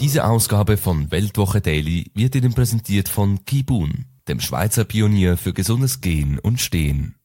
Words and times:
Diese 0.00 0.24
Ausgabe 0.28 0.76
von 0.76 1.10
Weltwoche 1.10 1.60
Daily 1.60 2.12
wird 2.14 2.36
Ihnen 2.36 2.54
präsentiert 2.54 3.08
von 3.08 3.44
Kibun, 3.44 4.04
dem 4.28 4.38
Schweizer 4.38 4.84
Pionier 4.84 5.36
für 5.36 5.52
gesundes 5.52 6.00
Gehen 6.00 6.38
und 6.38 6.60
Stehen. 6.60 7.16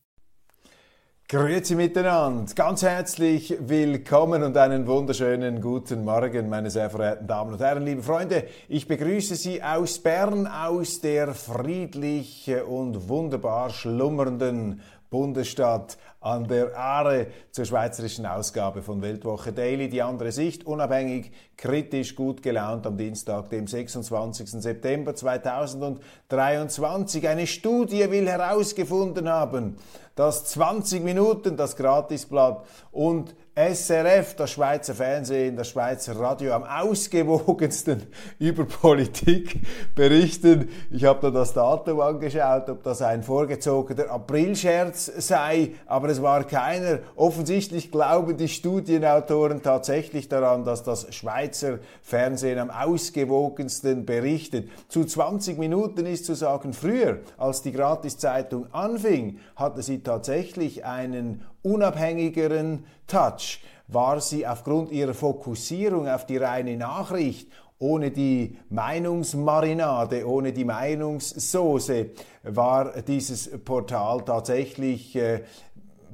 Grüezi 1.30 1.76
miteinander, 1.76 2.52
ganz 2.56 2.82
herzlich 2.82 3.56
willkommen 3.60 4.42
und 4.42 4.58
einen 4.58 4.88
wunderschönen 4.88 5.62
guten 5.62 6.04
Morgen, 6.04 6.50
meine 6.50 6.72
sehr 6.72 6.90
verehrten 6.90 7.28
Damen 7.28 7.54
und 7.54 7.60
Herren, 7.60 7.86
liebe 7.86 8.02
Freunde. 8.02 8.46
Ich 8.68 8.88
begrüße 8.88 9.36
Sie 9.36 9.62
aus 9.62 10.00
Bern, 10.00 10.48
aus 10.48 11.00
der 11.00 11.36
friedlich 11.36 12.52
und 12.68 13.08
wunderbar 13.08 13.70
schlummernden 13.70 14.82
Bundesstadt 15.14 15.98
an 16.22 16.48
der 16.48 16.76
Aare 16.76 17.28
zur 17.52 17.66
schweizerischen 17.66 18.26
Ausgabe 18.26 18.82
von 18.82 19.04
Weltwoche 19.04 19.54
Daily. 19.54 19.88
Die 19.88 20.02
andere 20.02 20.32
Sicht, 20.32 20.66
unabhängig, 20.66 21.32
kritisch, 21.56 22.16
gut 22.16 22.42
gelaunt 22.42 22.88
am 22.88 22.98
Dienstag, 22.98 23.52
dem 23.52 23.68
26. 23.68 24.50
September 24.50 25.14
2023. 25.14 27.30
Eine 27.30 27.46
Studie 27.46 28.10
will 28.10 28.28
herausgefunden 28.28 29.30
haben, 29.30 29.76
dass 30.16 30.46
20 30.46 31.04
Minuten 31.04 31.58
das 31.58 31.76
Gratisblatt 31.76 32.66
und 32.92 33.36
SRF, 33.56 34.34
das 34.34 34.50
Schweizer 34.50 34.96
Fernsehen, 34.96 35.56
das 35.56 35.70
Schweizer 35.70 36.20
Radio 36.20 36.54
am 36.54 36.64
ausgewogensten 36.64 38.02
über 38.40 38.66
Politik 38.66 39.62
berichten. 39.94 40.70
Ich 40.90 41.06
habe 41.06 41.22
da 41.22 41.30
das 41.30 41.54
Datum 41.54 42.00
angeschaut, 42.00 42.68
ob 42.72 42.82
das 42.82 43.04
ein 43.04 43.22
vorgezogener 43.22 44.10
Aprilscherz 44.10 45.06
sei, 45.18 45.74
aber 45.86 46.10
es 46.10 46.20
war 46.20 46.46
keiner. 46.46 46.98
Offensichtlich 47.16 47.92
glauben 47.92 48.38
die 48.38 48.48
Studienautoren 48.48 49.62
tatsächlich 49.62 50.28
daran, 50.28 50.66
dass 50.66 50.82
das 50.82 51.14
Schweizer 51.14 51.78
Fernsehen 52.02 52.58
am 52.58 52.72
ausgewogensten 52.72 54.08
berichtet. 54.08 54.68
Zu 54.88 55.06
20 55.06 55.60
Minuten 55.60 56.08
ist 56.08 56.26
zu 56.26 56.34
sagen, 56.34 56.74
früher, 56.74 57.20
als 57.38 57.62
die 57.62 57.72
Gratiszeitung 57.72 58.66
anfing, 58.74 59.38
hatte 59.56 59.84
sie 59.84 60.02
tatsächlich 60.02 60.86
einen 60.86 61.46
unabhängigeren 61.64 62.86
Touch 63.08 63.60
war 63.88 64.22
sie 64.22 64.46
aufgrund 64.46 64.92
ihrer 64.92 65.14
Fokussierung 65.14 66.08
auf 66.08 66.26
die 66.26 66.38
reine 66.38 66.78
Nachricht 66.78 67.50
ohne 67.84 68.12
die 68.12 68.58
Meinungsmarinade, 68.70 70.26
ohne 70.26 70.54
die 70.54 70.64
Meinungssoße 70.64 72.12
war 72.44 73.02
dieses 73.02 73.50
Portal 73.64 74.24
tatsächlich 74.24 75.16
äh, 75.18 75.44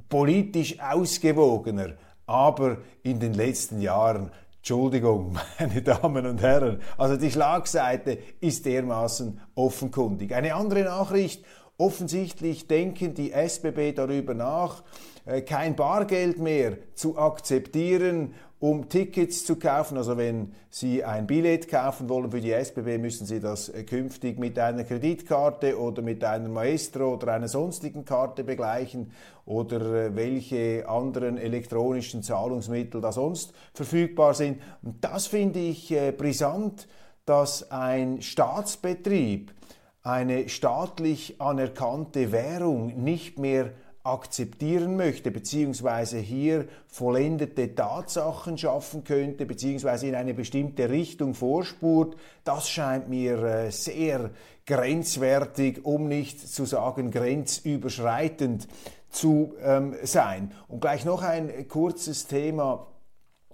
politisch 0.08 0.80
ausgewogener. 0.80 1.94
Aber 2.26 2.78
in 3.04 3.20
den 3.20 3.34
letzten 3.34 3.80
Jahren, 3.80 4.30
Entschuldigung, 4.58 5.38
meine 5.60 5.80
Damen 5.80 6.26
und 6.26 6.42
Herren, 6.42 6.80
also 6.98 7.16
die 7.16 7.30
Schlagseite 7.30 8.18
ist 8.40 8.66
dermaßen 8.66 9.40
offenkundig. 9.54 10.34
Eine 10.34 10.56
andere 10.56 10.82
Nachricht, 10.82 11.44
offensichtlich 11.80 12.68
denken 12.68 13.14
die 13.14 13.32
SBB 13.32 13.92
darüber 13.92 14.34
nach, 14.34 14.82
äh, 15.24 15.40
kein 15.40 15.76
Bargeld 15.76 16.38
mehr 16.38 16.76
zu 16.94 17.16
akzeptieren, 17.18 18.34
um 18.58 18.90
Tickets 18.90 19.46
zu 19.46 19.56
kaufen. 19.56 19.96
Also 19.96 20.18
wenn 20.18 20.52
Sie 20.68 21.02
ein 21.02 21.26
Billett 21.26 21.68
kaufen 21.68 22.10
wollen 22.10 22.30
für 22.30 22.42
die 22.42 22.52
SBB, 22.52 22.98
müssen 22.98 23.26
Sie 23.26 23.40
das 23.40 23.70
äh, 23.70 23.84
künftig 23.84 24.38
mit 24.38 24.58
einer 24.58 24.84
Kreditkarte 24.84 25.80
oder 25.80 26.02
mit 26.02 26.22
einer 26.22 26.50
Maestro 26.50 27.14
oder 27.14 27.32
einer 27.32 27.48
sonstigen 27.48 28.04
Karte 28.04 28.44
begleichen 28.44 29.12
oder 29.46 29.80
äh, 29.80 30.14
welche 30.14 30.86
anderen 30.86 31.38
elektronischen 31.38 32.22
Zahlungsmittel 32.22 33.00
da 33.00 33.10
sonst 33.10 33.54
verfügbar 33.72 34.34
sind. 34.34 34.60
Und 34.82 35.02
das 35.02 35.28
finde 35.28 35.60
ich 35.60 35.94
brisant, 36.18 36.88
dass 37.24 37.70
ein 37.70 38.20
Staatsbetrieb 38.20 39.54
eine 40.02 40.48
staatlich 40.48 41.40
anerkannte 41.40 42.32
Währung 42.32 43.02
nicht 43.02 43.38
mehr 43.38 43.72
akzeptieren 44.02 44.96
möchte, 44.96 45.30
beziehungsweise 45.30 46.18
hier 46.18 46.66
vollendete 46.86 47.74
Tatsachen 47.74 48.56
schaffen 48.56 49.04
könnte, 49.04 49.44
beziehungsweise 49.44 50.06
in 50.06 50.14
eine 50.14 50.32
bestimmte 50.32 50.88
Richtung 50.88 51.34
vorspurt, 51.34 52.16
das 52.44 52.70
scheint 52.70 53.10
mir 53.10 53.42
äh, 53.42 53.70
sehr 53.70 54.30
grenzwertig, 54.64 55.84
um 55.84 56.08
nicht 56.08 56.40
zu 56.40 56.64
sagen 56.64 57.10
grenzüberschreitend 57.10 58.68
zu 59.10 59.54
ähm, 59.62 59.94
sein. 60.02 60.52
Und 60.68 60.80
gleich 60.80 61.04
noch 61.04 61.22
ein 61.22 61.68
kurzes 61.68 62.26
Thema 62.26 62.86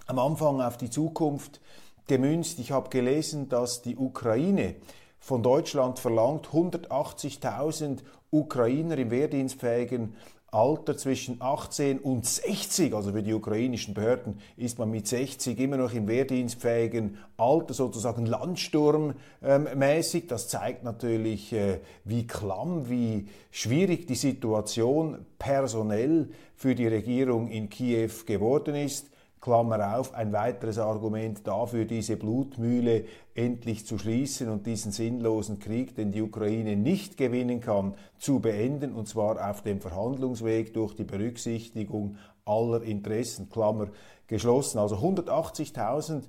am 0.07 0.19
Anfang 0.21 0.61
auf 0.61 0.77
die 0.77 0.91
Zukunft 0.91 1.61
gemünzt. 2.07 2.61
Ich 2.61 2.71
habe 2.71 2.91
gelesen, 2.91 3.49
dass 3.49 3.83
die 3.83 3.97
Ukraine 3.97 4.77
von 5.27 5.43
Deutschland 5.43 5.99
verlangt, 5.99 6.51
180.000 6.53 7.99
Ukrainer 8.31 8.97
im 8.97 9.11
wehrdienstfähigen 9.11 10.15
Alter 10.53 10.97
zwischen 10.97 11.39
18 11.43 11.99
und 11.99 12.25
60, 12.25 12.95
also 12.95 13.11
für 13.11 13.25
die 13.25 13.35
ukrainischen 13.35 13.93
Behörden 13.93 14.39
ist 14.57 14.79
man 14.79 14.89
mit 14.89 15.09
60 15.09 15.59
immer 15.59 15.79
noch 15.79 15.93
im 15.93 16.07
wehrdienstfähigen 16.07 17.19
Alter, 17.39 17.75
sozusagen 17.75 18.25
Landsturmmäßig. 18.25 20.23
Ähm, 20.23 20.29
das 20.29 20.47
zeigt 20.47 20.85
natürlich, 20.85 21.53
äh, 21.53 21.81
wie 22.05 22.29
klamm, 22.29 22.89
wie 22.89 23.27
schwierig 23.51 24.07
die 24.07 24.15
Situation 24.15 25.27
personell 25.41 26.29
für 26.55 26.77
die 26.77 26.87
Regierung 26.87 27.49
in 27.49 27.69
Kiew 27.69 28.13
geworden 28.27 28.77
ist. 28.77 29.09
Klammer 29.47 29.97
auf, 29.97 30.13
ein 30.13 30.33
weiteres 30.33 30.77
Argument 30.77 31.47
dafür, 31.47 31.85
diese 31.85 32.17
Blutmühle 32.17 33.05
endlich 33.37 33.87
zu 33.87 33.97
schließen 33.97 34.49
und 34.49 34.67
diesen 34.67 34.91
sinnlosen 34.91 35.61
Krieg, 35.61 35.95
den 35.95 36.11
die 36.11 36.21
Ukraine 36.21 36.75
nicht 36.75 37.17
gewinnen 37.17 37.61
kann, 37.61 37.95
zu 38.19 38.41
beenden, 38.41 38.93
und 38.93 39.07
zwar 39.07 39.49
auf 39.49 39.63
dem 39.63 39.81
Verhandlungsweg 39.81 40.75
durch 40.75 40.97
die 40.97 41.05
Berücksichtigung 41.05 42.17
aller 42.45 42.83
Interessen, 42.83 43.49
Klammer 43.49 43.87
geschlossen. 44.27 44.81
Also 44.81 44.97
180.000 44.97 46.23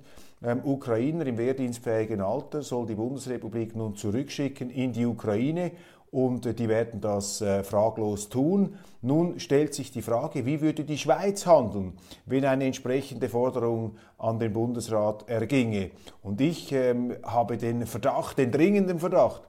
ähm, 0.44 0.60
Ukrainer 0.64 1.26
im 1.26 1.38
wehrdienstfähigen 1.38 2.20
Alter 2.20 2.62
soll 2.62 2.86
die 2.86 2.94
Bundesrepublik 2.94 3.74
nun 3.74 3.96
zurückschicken 3.96 4.70
in 4.70 4.92
die 4.92 5.06
Ukraine 5.06 5.72
und 6.10 6.58
die 6.58 6.68
werden 6.68 7.00
das 7.00 7.40
äh, 7.40 7.62
fraglos 7.62 8.28
tun. 8.28 8.76
Nun 9.02 9.38
stellt 9.38 9.74
sich 9.74 9.90
die 9.90 10.02
Frage, 10.02 10.46
wie 10.46 10.60
würde 10.60 10.84
die 10.84 10.98
Schweiz 10.98 11.46
handeln, 11.46 11.98
wenn 12.26 12.44
eine 12.44 12.64
entsprechende 12.64 13.28
Forderung 13.28 13.96
an 14.16 14.38
den 14.38 14.52
Bundesrat 14.52 15.28
erginge. 15.28 15.90
Und 16.22 16.40
ich 16.40 16.72
ähm, 16.72 17.16
habe 17.22 17.56
den 17.56 17.86
Verdacht, 17.86 18.38
den 18.38 18.50
dringenden 18.50 18.98
Verdacht, 18.98 19.42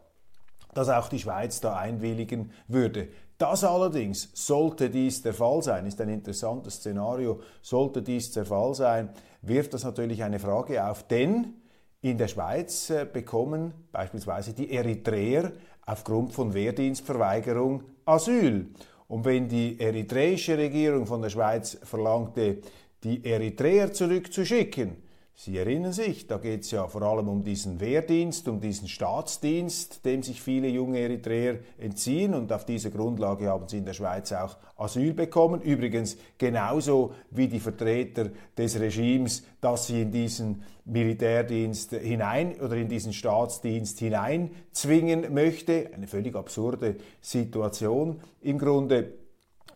dass 0.74 0.90
auch 0.90 1.10
die 1.10 1.20
Schweiz 1.20 1.62
da 1.62 1.76
einwilligen 1.76 2.52
würde. 2.68 3.08
Das 3.38 3.64
allerdings, 3.64 4.30
sollte 4.34 4.90
dies 4.90 5.22
der 5.22 5.34
Fall 5.34 5.64
sein, 5.64 5.86
ist 5.86 6.02
ein 6.02 6.10
interessantes 6.10 6.76
Szenario, 6.76 7.40
sollte 7.62 8.02
dies 8.02 8.34
der 8.34 8.46
Fall 8.46 8.76
sein, 8.76 9.10
wirft 9.42 9.74
das 9.74 9.86
natürlich 9.86 10.24
eine 10.24 10.40
Frage 10.40 10.86
auf, 10.86 11.04
denn 11.04 11.54
in 12.02 12.18
der 12.18 12.28
Schweiz 12.28 12.90
äh, 12.90 13.06
bekommen 13.06 13.74
beispielsweise 13.92 14.54
die 14.54 14.72
Eritreer 14.72 15.52
aufgrund 15.90 16.34
von 16.34 16.54
Wehrdienstverweigerung 16.54 17.84
Asyl. 18.06 18.68
Und 19.08 19.26
wenn 19.26 19.48
die 19.48 19.80
eritreische 19.80 20.58
Regierung 20.58 21.08
von 21.08 21.22
der 21.22 21.32
Schweiz 21.32 21.80
verlangte, 21.84 22.60
die 23.04 23.26
Eritreer 23.26 23.92
zurückzuschicken, 23.92 24.98
Sie 25.42 25.58
erinnern 25.58 25.94
sich, 25.94 26.28
da 26.28 26.38
geht 26.38 26.64
es 26.64 26.72
ja 26.72 26.86
vor 26.88 27.02
allem 27.02 27.30
um 27.30 27.46
diesen 27.46 27.80
Wehrdienst, 27.80 28.50
um 28.50 28.60
diesen 28.60 28.90
Staatsdienst, 28.90 30.04
dem 30.04 30.22
sich 30.22 30.42
viele 30.42 30.68
junge 30.68 31.00
Eritreer 31.00 31.60
entziehen 31.78 32.34
und 32.34 32.52
auf 32.52 32.66
dieser 32.66 32.90
Grundlage 32.90 33.48
haben 33.48 33.66
sie 33.70 33.78
in 33.78 33.86
der 33.86 33.94
Schweiz 33.94 34.34
auch 34.34 34.58
Asyl 34.76 35.14
bekommen. 35.14 35.62
Übrigens 35.62 36.18
genauso 36.38 37.14
wie 37.32 37.48
die 37.48 37.62
Vertreter 37.62 38.32
des 38.58 38.78
Regimes, 38.82 39.46
dass 39.62 39.88
sie 39.88 40.02
in 40.02 40.12
diesen 40.12 40.62
Militärdienst 40.84 41.92
hinein 41.92 42.60
oder 42.60 42.76
in 42.76 42.90
diesen 42.90 43.14
Staatsdienst 43.14 43.98
hinein 44.00 44.52
zwingen 44.74 45.34
möchte. 45.34 45.90
Eine 45.94 46.08
völlig 46.08 46.36
absurde 46.36 46.98
Situation 47.22 48.20
im 48.42 48.60
Grunde. 48.60 49.14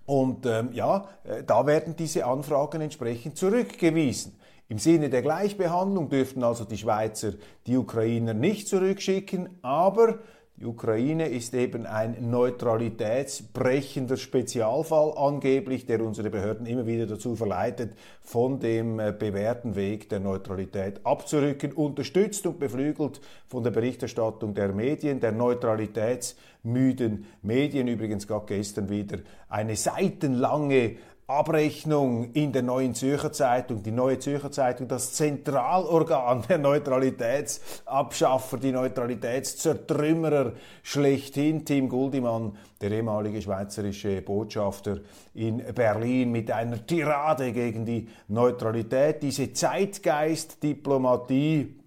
Und 0.06 0.46
ähm, 0.46 0.74
ja, 0.74 1.08
äh, 1.24 1.42
da 1.46 1.66
werden 1.66 1.96
diese 1.96 2.26
Anfragen 2.26 2.82
entsprechend 2.82 3.38
zurückgewiesen. 3.38 4.34
Im 4.70 4.78
Sinne 4.78 5.10
der 5.10 5.22
Gleichbehandlung 5.22 6.10
dürften 6.10 6.44
also 6.44 6.64
die 6.64 6.78
Schweizer 6.78 7.34
die 7.68 7.78
Ukrainer 7.78 8.34
nicht 8.34 8.68
zurückschicken, 8.68 9.50
aber 9.62 10.20
die 10.56 10.66
Ukraine 10.66 11.30
ist 11.30 11.56
eben 11.56 11.88
ein 11.88 12.30
neutralitätsbrechender 12.30 14.18
Spezialfall 14.18 15.14
angeblich, 15.18 15.88
der 15.88 16.06
unsere 16.06 16.30
Behörden 16.30 16.68
immer 16.68 16.86
wieder 16.86 17.08
dazu 17.08 17.36
verleitet, 17.36 17.98
von 18.22 18.60
dem 18.60 19.00
äh, 19.00 19.12
bewährten 19.12 19.76
Weg 19.76 20.10
der 20.10 20.20
Neutralität 20.20 21.04
abzurücken, 21.06 21.74
unterstützt 21.74 22.46
und 22.46 22.60
beflügelt 22.60 23.20
von 23.48 23.64
der 23.64 23.72
Berichterstattung 23.72 24.54
der 24.54 24.74
Medien, 24.74 25.20
der 25.20 25.32
neutralitätsmüden 25.32 27.26
Medien. 27.42 27.88
Übrigens 27.88 28.28
gab 28.28 28.46
gestern 28.46 28.90
wieder 28.90 29.18
eine 29.50 29.76
seitenlange 29.76 30.98
Abrechnung 31.28 32.32
in 32.34 32.52
der 32.52 32.64
Neuen 32.64 32.96
Zürcher 32.96 33.32
Zeitung, 33.32 33.82
die 33.82 33.92
Neue 33.92 34.20
Zürcher 34.20 34.52
Zeitung, 34.52 34.90
das 34.90 35.14
Zentralorgan 35.14 36.44
der 36.50 36.58
Neutralitätsabschaffer, 36.58 38.58
die 38.58 38.74
Neutralitätszertrümmerer 38.74 40.52
schlechthin, 40.82 41.64
Tim 41.64 41.88
Guldimann, 41.88 42.58
der 42.82 42.92
ehemalige 42.92 43.42
schweizerische 43.42 44.22
Botschafter 44.22 45.00
in 45.34 45.64
Berlin, 45.74 46.30
mit 46.32 46.52
einer 46.52 46.86
Tirade 46.86 47.54
gegen 47.54 47.86
die 47.86 48.10
Neutralität, 48.28 49.24
diese 49.24 49.54
Zeitgeistdiplomatie, 49.54 51.80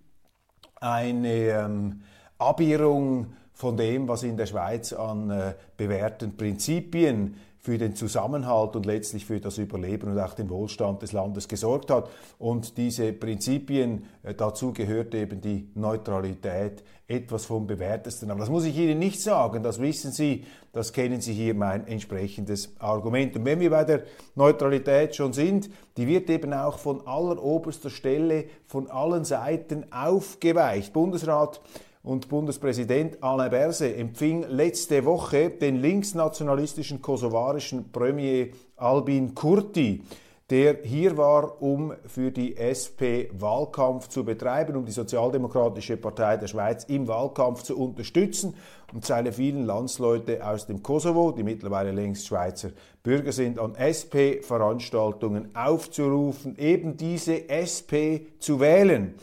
eine 0.80 1.28
ähm, 1.28 2.00
Abirrung 2.38 3.34
von 3.52 3.76
dem, 3.76 4.08
was 4.08 4.22
in 4.22 4.38
der 4.38 4.46
Schweiz 4.46 4.94
an 4.94 5.28
äh, 5.30 5.52
bewährten 5.76 6.38
Prinzipien 6.38 7.36
für 7.66 7.78
den 7.78 7.96
Zusammenhalt 7.96 8.76
und 8.76 8.86
letztlich 8.86 9.26
für 9.26 9.40
das 9.40 9.58
Überleben 9.58 10.12
und 10.12 10.20
auch 10.20 10.34
den 10.34 10.48
Wohlstand 10.50 11.02
des 11.02 11.10
Landes 11.10 11.48
gesorgt 11.48 11.90
hat. 11.90 12.08
Und 12.38 12.78
diese 12.78 13.12
Prinzipien, 13.12 14.04
äh, 14.22 14.34
dazu 14.34 14.72
gehört 14.72 15.16
eben 15.16 15.40
die 15.40 15.68
Neutralität, 15.74 16.84
etwas 17.08 17.44
vom 17.44 17.66
Bewährtesten. 17.66 18.30
Aber 18.30 18.38
das 18.38 18.50
muss 18.50 18.64
ich 18.64 18.76
Ihnen 18.76 19.00
nicht 19.00 19.20
sagen, 19.20 19.64
das 19.64 19.80
wissen 19.80 20.12
Sie, 20.12 20.44
das 20.72 20.92
kennen 20.92 21.20
Sie 21.20 21.32
hier 21.32 21.54
mein 21.54 21.88
entsprechendes 21.88 22.72
Argument. 22.78 23.34
Und 23.34 23.44
wenn 23.44 23.58
wir 23.58 23.70
bei 23.70 23.82
der 23.82 24.04
Neutralität 24.36 25.16
schon 25.16 25.32
sind, 25.32 25.68
die 25.96 26.06
wird 26.06 26.30
eben 26.30 26.52
auch 26.52 26.78
von 26.78 27.04
alleroberster 27.04 27.90
Stelle, 27.90 28.44
von 28.68 28.88
allen 28.88 29.24
Seiten 29.24 29.86
aufgeweicht. 29.90 30.92
Bundesrat 30.92 31.60
und 32.06 32.28
Bundespräsident 32.28 33.20
Alain 33.20 33.50
Berset 33.50 33.98
empfing 33.98 34.44
letzte 34.48 35.04
Woche 35.04 35.50
den 35.50 35.80
linksnationalistischen 35.80 37.02
kosovarischen 37.02 37.90
Premier 37.90 38.50
Albin 38.76 39.34
Kurti, 39.34 40.04
der 40.48 40.84
hier 40.84 41.16
war, 41.16 41.60
um 41.60 41.92
für 42.06 42.30
die 42.30 42.56
SP 42.62 43.26
Wahlkampf 43.32 44.06
zu 44.06 44.24
betreiben, 44.24 44.76
um 44.76 44.84
die 44.84 44.92
Sozialdemokratische 44.92 45.96
Partei 45.96 46.36
der 46.36 46.46
Schweiz 46.46 46.84
im 46.84 47.08
Wahlkampf 47.08 47.64
zu 47.64 47.76
unterstützen 47.76 48.54
und 48.94 49.04
seine 49.04 49.32
vielen 49.32 49.66
Landsleute 49.66 50.46
aus 50.46 50.68
dem 50.68 50.84
Kosovo, 50.84 51.32
die 51.32 51.42
mittlerweile 51.42 51.90
längst 51.90 52.28
Schweizer 52.28 52.70
Bürger 53.02 53.32
sind, 53.32 53.58
an 53.58 53.74
SP-Veranstaltungen 53.74 55.56
aufzurufen, 55.56 56.56
eben 56.56 56.96
diese 56.96 57.48
SP 57.50 58.30
zu 58.38 58.60
wählen. 58.60 59.16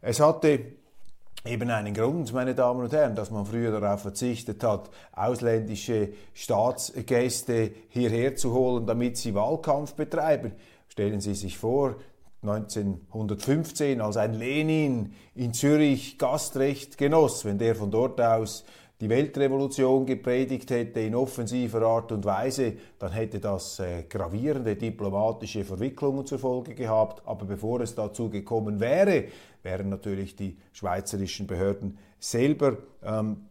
Es 0.00 0.20
hatte 0.20 0.79
eben 1.44 1.70
einen 1.70 1.94
Grund, 1.94 2.32
meine 2.32 2.54
Damen 2.54 2.80
und 2.80 2.92
Herren, 2.92 3.14
dass 3.14 3.30
man 3.30 3.46
früher 3.46 3.78
darauf 3.78 4.02
verzichtet 4.02 4.62
hat, 4.62 4.90
ausländische 5.12 6.10
Staatsgäste 6.34 7.72
hierher 7.88 8.36
zu 8.36 8.52
holen, 8.52 8.86
damit 8.86 9.16
sie 9.16 9.34
Wahlkampf 9.34 9.94
betreiben. 9.94 10.52
Stellen 10.88 11.20
Sie 11.20 11.34
sich 11.34 11.56
vor, 11.56 11.96
1915, 12.42 14.00
als 14.00 14.16
ein 14.16 14.34
Lenin 14.34 15.14
in 15.34 15.52
Zürich 15.52 16.18
Gastrecht 16.18 16.96
genoss, 16.96 17.44
wenn 17.44 17.58
der 17.58 17.74
von 17.74 17.90
dort 17.90 18.20
aus 18.20 18.64
die 19.00 19.08
Weltrevolution 19.08 20.04
gepredigt 20.04 20.70
hätte 20.70 21.00
in 21.00 21.14
offensiver 21.14 21.82
Art 21.82 22.12
und 22.12 22.24
Weise, 22.24 22.74
dann 22.98 23.12
hätte 23.12 23.40
das 23.40 23.78
äh, 23.78 24.04
gravierende 24.08 24.76
diplomatische 24.76 25.64
Verwicklungen 25.64 26.26
zur 26.26 26.38
Folge 26.38 26.74
gehabt. 26.74 27.22
Aber 27.26 27.46
bevor 27.46 27.80
es 27.80 27.94
dazu 27.94 28.28
gekommen 28.28 28.78
wäre, 28.78 29.24
wären 29.62 29.88
natürlich 29.88 30.36
die 30.36 30.58
schweizerischen 30.72 31.46
Behörden 31.46 31.96
selber 32.18 32.76
ähm, 33.02 33.46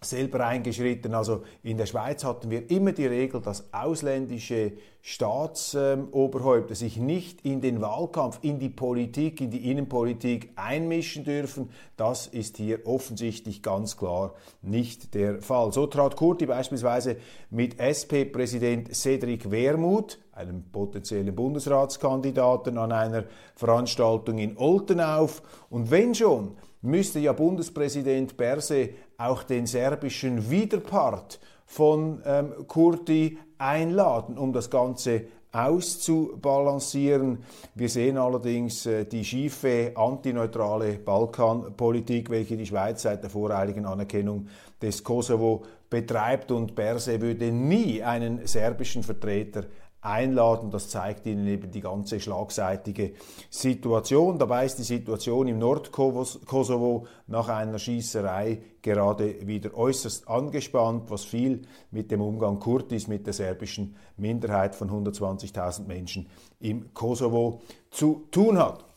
selber 0.00 0.46
eingeschritten. 0.46 1.14
Also 1.14 1.42
in 1.62 1.76
der 1.76 1.86
Schweiz 1.86 2.24
hatten 2.24 2.50
wir 2.50 2.70
immer 2.70 2.92
die 2.92 3.06
Regel, 3.06 3.40
dass 3.40 3.72
ausländische 3.72 4.72
Staatsoberhäupter 5.00 6.74
sich 6.74 6.96
nicht 6.98 7.40
in 7.42 7.60
den 7.60 7.80
Wahlkampf, 7.80 8.40
in 8.42 8.58
die 8.58 8.68
Politik, 8.68 9.40
in 9.40 9.50
die 9.50 9.70
Innenpolitik 9.70 10.50
einmischen 10.56 11.24
dürfen. 11.24 11.70
Das 11.96 12.26
ist 12.26 12.56
hier 12.56 12.86
offensichtlich 12.86 13.62
ganz 13.62 13.96
klar 13.96 14.34
nicht 14.60 15.14
der 15.14 15.40
Fall. 15.40 15.72
So 15.72 15.86
trat 15.86 16.16
Kurti 16.16 16.46
beispielsweise 16.46 17.16
mit 17.50 17.78
SP-Präsident 17.80 18.94
Cedric 18.94 19.50
Wermuth, 19.50 20.18
einem 20.32 20.64
potenziellen 20.70 21.34
Bundesratskandidaten, 21.34 22.76
an 22.76 22.92
einer 22.92 23.24
Veranstaltung 23.54 24.38
in 24.38 24.58
Olten 24.58 25.00
auf. 25.00 25.42
Und 25.70 25.90
wenn 25.90 26.14
schon, 26.14 26.56
müsste 26.82 27.18
ja 27.18 27.32
Bundespräsident 27.32 28.36
Berse 28.36 28.90
auch 29.16 29.42
den 29.42 29.66
serbischen 29.66 30.50
Widerpart 30.50 31.40
von 31.66 32.22
ähm, 32.24 32.66
Kurti 32.66 33.38
einladen, 33.58 34.38
um 34.38 34.52
das 34.52 34.70
Ganze 34.70 35.24
auszubalancieren. 35.52 37.38
Wir 37.74 37.88
sehen 37.88 38.16
allerdings 38.16 38.86
äh, 38.86 39.04
die 39.06 39.24
schiefe 39.24 39.92
antineutrale 39.94 40.98
Balkanpolitik, 40.98 42.30
welche 42.30 42.56
die 42.56 42.66
Schweiz 42.66 43.02
seit 43.02 43.22
der 43.22 43.30
voreiligen 43.30 43.86
Anerkennung 43.86 44.46
des 44.80 45.02
Kosovo 45.02 45.64
betreibt 45.90 46.50
und 46.52 46.74
Berse 46.74 47.20
würde 47.20 47.50
nie 47.50 48.02
einen 48.02 48.46
serbischen 48.46 49.02
Vertreter 49.02 49.64
einladen. 50.00 50.70
Das 50.70 50.88
zeigt 50.88 51.26
Ihnen 51.26 51.46
eben 51.46 51.70
die 51.70 51.80
ganze 51.80 52.20
schlagseitige 52.20 53.12
Situation. 53.50 54.38
Dabei 54.38 54.66
ist 54.66 54.78
die 54.78 54.84
Situation 54.84 55.48
im 55.48 55.58
Nordkosovo 55.58 57.06
nach 57.26 57.48
einer 57.48 57.78
Schießerei 57.78 58.60
gerade 58.82 59.46
wieder 59.46 59.74
äußerst 59.76 60.28
angespannt, 60.28 61.10
was 61.10 61.24
viel 61.24 61.62
mit 61.90 62.10
dem 62.10 62.20
Umgang 62.20 62.58
Kurtis, 62.58 63.08
mit 63.08 63.26
der 63.26 63.34
serbischen 63.34 63.96
Minderheit 64.16 64.74
von 64.74 64.90
120.000 64.90 65.86
Menschen 65.86 66.28
im 66.60 66.94
Kosovo 66.94 67.60
zu 67.90 68.26
tun 68.30 68.58
hat. 68.58 68.87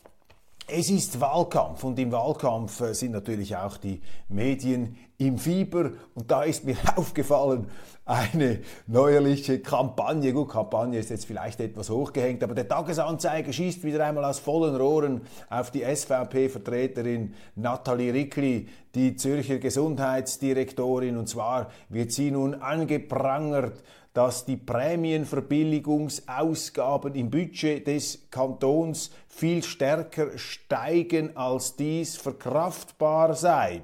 Es 0.68 0.90
ist 0.90 1.20
Wahlkampf 1.20 1.82
und 1.82 1.98
im 1.98 2.12
Wahlkampf 2.12 2.80
äh, 2.80 2.94
sind 2.94 3.12
natürlich 3.12 3.56
auch 3.56 3.76
die 3.76 4.00
Medien 4.28 4.96
im 5.18 5.36
Fieber 5.36 5.90
und 6.14 6.30
da 6.30 6.44
ist 6.44 6.64
mir 6.64 6.76
aufgefallen 6.96 7.66
eine 8.04 8.60
neuerliche 8.86 9.60
Kampagne. 9.60 10.32
Gut, 10.32 10.50
Kampagne 10.50 10.98
ist 10.98 11.10
jetzt 11.10 11.26
vielleicht 11.26 11.60
etwas 11.60 11.90
hochgehängt, 11.90 12.42
aber 12.42 12.54
der 12.54 12.68
Tagesanzeiger 12.68 13.52
schießt 13.52 13.84
wieder 13.84 14.04
einmal 14.04 14.24
aus 14.24 14.38
vollen 14.38 14.74
Rohren 14.76 15.22
auf 15.50 15.70
die 15.70 15.84
SVP-Vertreterin 15.84 17.34
Nathalie 17.54 18.12
Rickli, 18.12 18.68
die 18.94 19.16
Zürcher 19.16 19.58
Gesundheitsdirektorin 19.58 21.16
und 21.16 21.28
zwar 21.28 21.70
wird 21.88 22.12
sie 22.12 22.30
nun 22.30 22.54
angeprangert 22.54 23.82
dass 24.12 24.44
die 24.44 24.56
Prämienverbilligungsausgaben 24.56 27.14
im 27.14 27.30
Budget 27.30 27.86
des 27.86 28.28
Kantons 28.30 29.12
viel 29.28 29.62
stärker 29.62 30.36
steigen, 30.36 31.36
als 31.36 31.76
dies 31.76 32.16
verkraftbar 32.16 33.34
sei. 33.34 33.82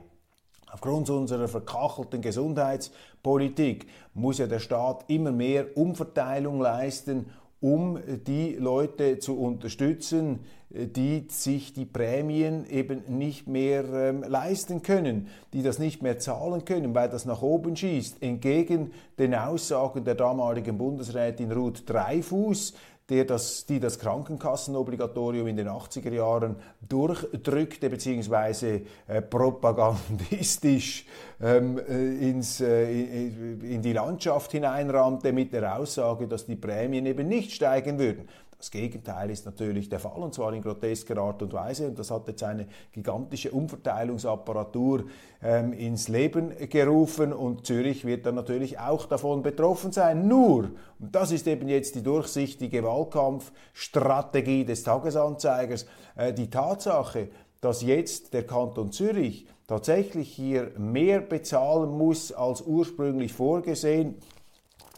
Aufgrund 0.70 1.08
unserer 1.08 1.48
verkachelten 1.48 2.20
Gesundheitspolitik 2.20 3.86
muss 4.12 4.38
ja 4.38 4.46
der 4.46 4.58
Staat 4.58 5.04
immer 5.08 5.32
mehr 5.32 5.76
Umverteilung 5.76 6.60
leisten, 6.60 7.30
um 7.60 7.98
die 8.26 8.54
Leute 8.54 9.18
zu 9.18 9.38
unterstützen, 9.38 10.40
die 10.70 11.24
sich 11.28 11.72
die 11.72 11.86
Prämien 11.86 12.68
eben 12.68 13.02
nicht 13.08 13.48
mehr 13.48 13.84
ähm, 13.84 14.22
leisten 14.22 14.82
können, 14.82 15.28
die 15.54 15.62
das 15.62 15.78
nicht 15.78 16.02
mehr 16.02 16.18
zahlen 16.18 16.64
können, 16.66 16.94
weil 16.94 17.08
das 17.08 17.24
nach 17.24 17.40
oben 17.40 17.74
schießt. 17.74 18.22
Entgegen 18.22 18.92
den 19.18 19.34
Aussagen 19.34 20.04
der 20.04 20.14
damaligen 20.14 20.76
Bundesrätin 20.76 21.52
Ruth 21.52 21.88
Dreifuß, 21.88 22.74
der 23.08 23.24
das, 23.24 23.64
die 23.64 23.80
das 23.80 23.98
Krankenkassenobligatorium 23.98 25.46
in 25.46 25.56
den 25.56 25.68
80er 25.68 26.12
Jahren 26.12 26.56
durchdrückte 26.86 27.88
bzw. 27.88 28.82
Äh, 29.06 29.22
propagandistisch 29.22 31.06
ähm, 31.40 31.78
äh, 31.78 32.28
ins, 32.28 32.60
äh, 32.60 32.92
in 32.92 33.80
die 33.80 33.92
Landschaft 33.94 34.52
hineinrahmte 34.52 35.32
mit 35.32 35.52
der 35.54 35.78
Aussage, 35.78 36.28
dass 36.28 36.44
die 36.44 36.56
Prämien 36.56 37.06
eben 37.06 37.28
nicht 37.28 37.52
steigen 37.52 37.98
würden. 37.98 38.28
Das 38.58 38.72
Gegenteil 38.72 39.30
ist 39.30 39.46
natürlich 39.46 39.88
der 39.88 40.00
Fall, 40.00 40.20
und 40.20 40.34
zwar 40.34 40.52
in 40.52 40.62
grotesker 40.62 41.16
Art 41.16 41.40
und 41.42 41.52
Weise. 41.52 41.86
Und 41.86 41.98
das 41.98 42.10
hat 42.10 42.26
jetzt 42.26 42.42
eine 42.42 42.66
gigantische 42.90 43.52
Umverteilungsapparatur 43.52 45.04
ähm, 45.40 45.72
ins 45.72 46.08
Leben 46.08 46.52
gerufen. 46.68 47.32
Und 47.32 47.66
Zürich 47.66 48.04
wird 48.04 48.26
dann 48.26 48.34
natürlich 48.34 48.80
auch 48.80 49.06
davon 49.06 49.44
betroffen 49.44 49.92
sein. 49.92 50.26
Nur, 50.26 50.70
und 50.98 51.14
das 51.14 51.30
ist 51.30 51.46
eben 51.46 51.68
jetzt 51.68 51.94
die 51.94 52.02
durchsichtige 52.02 52.82
Wahlkampfstrategie 52.82 54.64
des 54.64 54.82
Tagesanzeigers, 54.82 55.86
äh, 56.16 56.32
die 56.32 56.50
Tatsache, 56.50 57.28
dass 57.60 57.82
jetzt 57.82 58.34
der 58.34 58.44
Kanton 58.44 58.90
Zürich 58.90 59.46
tatsächlich 59.68 60.34
hier 60.34 60.72
mehr 60.76 61.20
bezahlen 61.20 61.90
muss 61.96 62.32
als 62.32 62.62
ursprünglich 62.62 63.32
vorgesehen, 63.32 64.16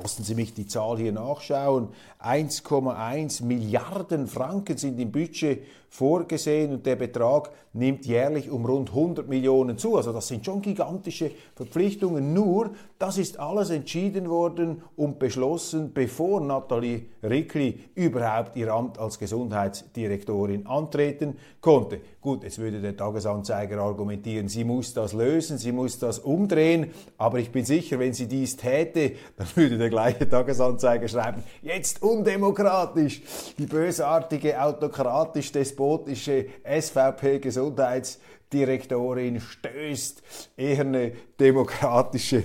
Lassen 0.03 0.25
Sie 0.25 0.35
mich 0.35 0.55
die 0.55 0.67
Zahl 0.67 0.97
hier 0.97 1.13
nachschauen. 1.13 1.89
1,1 2.23 3.45
Milliarden 3.45 4.27
Franken 4.27 4.77
sind 4.77 5.01
im 5.01 5.11
Budget 5.11 5.63
vorgesehen 5.89 6.73
und 6.73 6.87
der 6.87 6.97
Betrag 6.97 7.51
nimmt 7.73 8.07
jährlich 8.07 8.51
um 8.51 8.65
rund 8.65 8.91
100 8.91 9.29
Millionen 9.29 9.79
zu. 9.79 9.97
Also 9.97 10.13
das 10.13 10.29
sind 10.29 10.45
schon 10.45 10.63
gigantische 10.63 11.31
Verpflichtungen. 11.55 12.33
Nur, 12.33 12.71
das 12.99 13.19
ist 13.19 13.39
alles 13.39 13.71
entschieden 13.71 14.29
worden 14.29 14.83
und 14.97 15.19
beschlossen, 15.19 15.93
bevor 15.93 16.41
Nathalie 16.41 17.07
Rickli 17.23 17.81
überhaupt 17.95 18.57
ihr 18.57 18.73
Amt 18.73 18.99
als 18.99 19.19
Gesundheitsdirektorin 19.19 20.67
antreten 20.67 21.37
konnte. 21.61 22.01
Gut, 22.21 22.45
jetzt 22.45 22.59
würde 22.59 22.81
der 22.81 22.97
Tagesanzeiger 22.97 23.79
argumentieren, 23.79 24.49
sie 24.49 24.65
muss 24.65 24.93
das 24.93 25.13
lösen, 25.13 25.59
sie 25.59 25.73
muss 25.73 25.99
das 25.99 26.19
umdrehen, 26.19 26.91
aber 27.19 27.39
ich 27.39 27.51
bin 27.51 27.65
sicher, 27.65 27.99
wenn 27.99 28.13
sie 28.13 28.27
dies 28.27 28.57
täte, 28.57 29.13
dann 29.37 29.47
würde 29.55 29.79
der 29.79 29.91
gleiche 29.91 30.29
Tagesanzeiger 30.29 31.09
schreiben, 31.09 31.43
jetzt 31.63 32.03
undemokratisch, 32.11 33.23
die 33.59 33.67
bösartige, 33.67 34.59
autokratisch 34.61 35.53
despotische 35.53 36.47
SVP-Gesundheitsdirektorin 36.65 39.41
stößt 39.41 40.23
eherne 40.57 41.13
demokratische 41.39 42.43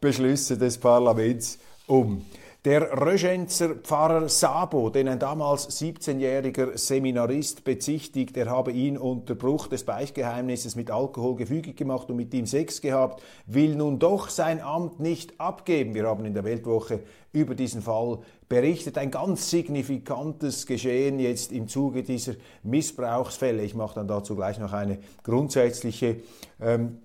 Beschlüsse 0.00 0.58
des 0.58 0.76
Parlaments 0.78 1.58
um. 1.86 2.26
Der 2.66 3.00
Röschenzer 3.00 3.76
Pfarrer 3.76 4.28
Sabo, 4.28 4.90
den 4.90 5.06
ein 5.06 5.20
damals 5.20 5.80
17-jähriger 5.80 6.76
Seminarist 6.76 7.62
bezichtigt, 7.62 8.36
er 8.36 8.50
habe 8.50 8.72
ihn 8.72 8.98
unter 8.98 9.36
Bruch 9.36 9.68
des 9.68 9.84
Beichtgeheimnisses 9.84 10.74
mit 10.74 10.90
Alkohol 10.90 11.36
gefügig 11.36 11.76
gemacht 11.76 12.10
und 12.10 12.16
mit 12.16 12.34
ihm 12.34 12.44
Sex 12.44 12.80
gehabt, 12.80 13.22
will 13.46 13.76
nun 13.76 14.00
doch 14.00 14.30
sein 14.30 14.60
Amt 14.60 14.98
nicht 14.98 15.40
abgeben. 15.40 15.94
Wir 15.94 16.08
haben 16.08 16.24
in 16.24 16.34
der 16.34 16.42
Weltwoche 16.42 17.04
über 17.32 17.54
diesen 17.54 17.82
Fall 17.82 18.18
berichtet. 18.48 18.98
Ein 18.98 19.12
ganz 19.12 19.48
signifikantes 19.48 20.66
Geschehen 20.66 21.20
jetzt 21.20 21.52
im 21.52 21.68
Zuge 21.68 22.02
dieser 22.02 22.34
Missbrauchsfälle. 22.64 23.62
Ich 23.62 23.76
mache 23.76 23.94
dann 23.94 24.08
dazu 24.08 24.34
gleich 24.34 24.58
noch 24.58 24.72
eine 24.72 24.98
grundsätzliche 25.22 26.16
ähm, 26.60 26.98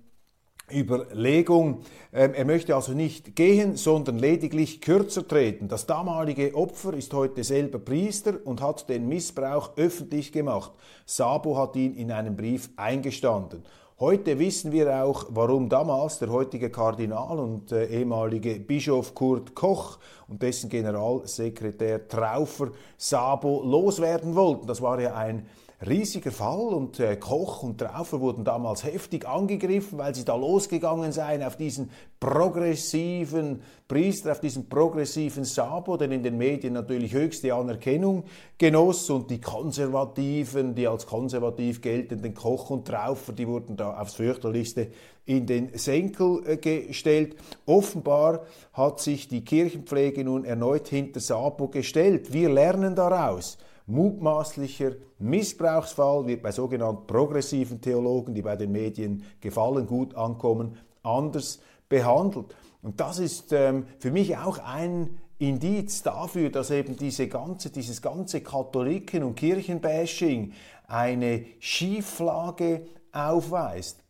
Überlegung. 0.74 1.80
Ähm, 2.14 2.34
er 2.34 2.46
möchte 2.46 2.76
also 2.76 2.94
nicht 2.94 3.36
gehen, 3.36 3.78
sondern 3.78 4.20
lediglich 4.20 4.82
kürzer 4.82 5.28
treten. 5.28 5.68
Das 5.68 5.86
damalige 5.86 6.56
Opfer 6.56 6.94
ist 6.94 7.14
heute 7.14 7.44
selber 7.44 7.80
Priester 7.80 8.40
und 8.44 8.62
hat 8.62 8.90
den 8.90 9.08
Missbrauch 9.08 9.72
öffentlich 9.78 10.32
gemacht. 10.32 10.72
Sabo 11.06 11.58
hat 11.58 11.76
ihn 11.76 11.96
in 11.96 12.12
einem 12.12 12.36
Brief 12.36 12.70
eingestanden. 12.76 13.64
Heute 14.02 14.40
wissen 14.40 14.72
wir 14.72 15.04
auch, 15.04 15.28
warum 15.30 15.70
damals 15.70 16.18
der 16.18 16.32
heutige 16.32 16.72
Kardinal 16.72 17.38
und 17.38 17.72
äh, 17.72 17.86
ehemalige 17.86 18.60
Bischof 18.60 19.14
Kurt 19.14 19.54
Koch 19.54 20.00
und 20.28 20.42
dessen 20.42 20.72
Generalsekretär 20.72 22.08
Traufer 22.08 22.72
Sabo 22.98 23.62
loswerden 23.64 24.36
wollten. 24.36 24.66
Das 24.66 24.82
war 24.82 25.00
ja 25.00 25.14
ein 25.14 25.46
riesiger 25.88 26.32
Fall 26.32 26.74
und 26.74 27.00
äh, 27.00 27.16
Koch 27.16 27.64
und 27.64 27.80
Traufer 27.80 28.20
wurden 28.20 28.44
damals 28.44 28.84
heftig 28.84 29.28
angegriffen, 29.28 29.98
weil 29.98 30.14
sie 30.14 30.26
da 30.26 30.36
losgegangen 30.36 31.12
seien 31.12 31.42
auf 31.44 31.58
diesen 31.58 31.90
progressiven 32.20 33.62
Priester, 33.88 34.32
auf 34.32 34.40
diesen 34.40 34.70
progressiven 34.70 35.44
Sabo, 35.44 35.98
der 35.98 36.12
in 36.12 36.22
den 36.24 36.38
Medien 36.38 36.74
natürlich 36.74 37.14
höchste 37.14 37.54
Anerkennung 37.54 38.24
genoss 38.58 39.10
und 39.10 39.32
die 39.32 39.42
Konservativen, 39.42 40.76
die 40.76 40.88
als 40.88 41.08
konservativ 41.08 41.82
geltenden 41.82 42.36
Koch 42.36 42.70
und 42.70 42.88
Traufer, 42.88 43.34
die 43.34 43.48
wurden 43.48 43.76
da 43.76 44.00
aufs 44.00 44.16
fürchterlichste 44.16 44.90
in 45.26 45.48
den 45.48 45.78
Senkel 45.78 46.44
äh, 46.46 46.58
gestellt. 46.58 47.36
Offenbar 47.66 48.46
hat 48.74 49.00
sich 49.00 49.28
die 49.28 49.44
Kirchenpflege 49.44 50.24
nun 50.24 50.46
erneut 50.46 50.88
hinter 50.88 51.20
Sabo 51.20 51.70
gestellt. 51.70 52.34
Wir 52.34 52.50
lernen 52.50 52.96
daraus 52.96 53.58
mutmaßlicher 53.88 54.92
Missbrauchsfall 55.20 56.28
wird 56.28 56.42
bei 56.42 56.52
sogenannten 56.52 57.08
progressiven 57.08 57.82
Theologen, 57.82 58.34
die 58.34 58.42
bei 58.42 58.56
den 58.56 58.72
Medien 58.72 59.24
gefallen, 59.40 59.86
gut 59.88 60.16
ankommen, 60.16 60.78
anders 61.04 61.60
behandelt. 61.90 62.56
Und 62.82 63.00
das 63.00 63.20
ist 63.20 63.54
ähm, 63.54 63.86
für 64.00 64.12
mich 64.12 64.38
auch 64.38 64.58
ein 64.60 65.20
Indiz 65.38 66.04
dafür, 66.04 66.50
dass 66.50 66.70
eben 66.70 66.96
diese 66.96 67.28
ganze, 67.28 67.70
dieses 67.72 68.02
ganze 68.02 68.42
Katholiken- 68.42 69.24
und 69.24 69.36
Kirchenbashing 69.36 70.54
eine 70.88 71.46
Schieflage 71.60 72.88
aufweist. 73.12 74.04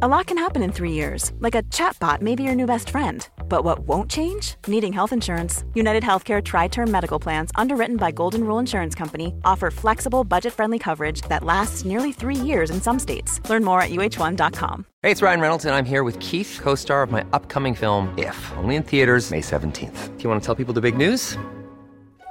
A 0.00 0.06
lot 0.06 0.26
can 0.26 0.38
happen 0.38 0.62
in 0.62 0.70
three 0.70 0.92
years, 0.92 1.32
like 1.40 1.56
a 1.56 1.62
chatbot 1.70 2.20
may 2.20 2.36
be 2.36 2.44
your 2.44 2.54
new 2.54 2.66
best 2.66 2.90
friend. 2.90 3.28
But 3.48 3.64
what 3.64 3.80
won't 3.80 4.10
change? 4.10 4.54
Needing 4.66 4.92
health 4.92 5.12
insurance. 5.12 5.64
United 5.74 6.02
Healthcare 6.02 6.44
Tri 6.44 6.68
Term 6.68 6.90
Medical 6.90 7.18
Plans, 7.18 7.50
underwritten 7.56 7.96
by 7.96 8.12
Golden 8.12 8.44
Rule 8.44 8.58
Insurance 8.58 8.94
Company, 8.94 9.34
offer 9.44 9.70
flexible, 9.70 10.22
budget 10.22 10.52
friendly 10.52 10.78
coverage 10.78 11.22
that 11.22 11.42
lasts 11.42 11.84
nearly 11.84 12.12
three 12.12 12.36
years 12.36 12.70
in 12.70 12.80
some 12.80 12.98
states. 12.98 13.40
Learn 13.50 13.64
more 13.64 13.82
at 13.82 13.90
uh1.com. 13.90 14.86
Hey, 15.02 15.10
it's 15.10 15.22
Ryan 15.22 15.40
Reynolds, 15.40 15.64
and 15.64 15.74
I'm 15.74 15.84
here 15.84 16.04
with 16.04 16.18
Keith, 16.20 16.60
co 16.62 16.74
star 16.74 17.02
of 17.02 17.10
my 17.10 17.24
upcoming 17.32 17.74
film, 17.74 18.16
If, 18.16 18.52
only 18.56 18.76
in 18.76 18.84
theaters, 18.84 19.30
May 19.30 19.40
17th. 19.40 20.16
Do 20.16 20.22
you 20.22 20.30
want 20.30 20.40
to 20.42 20.46
tell 20.46 20.54
people 20.54 20.74
the 20.74 20.80
big 20.80 20.96
news? 20.96 21.36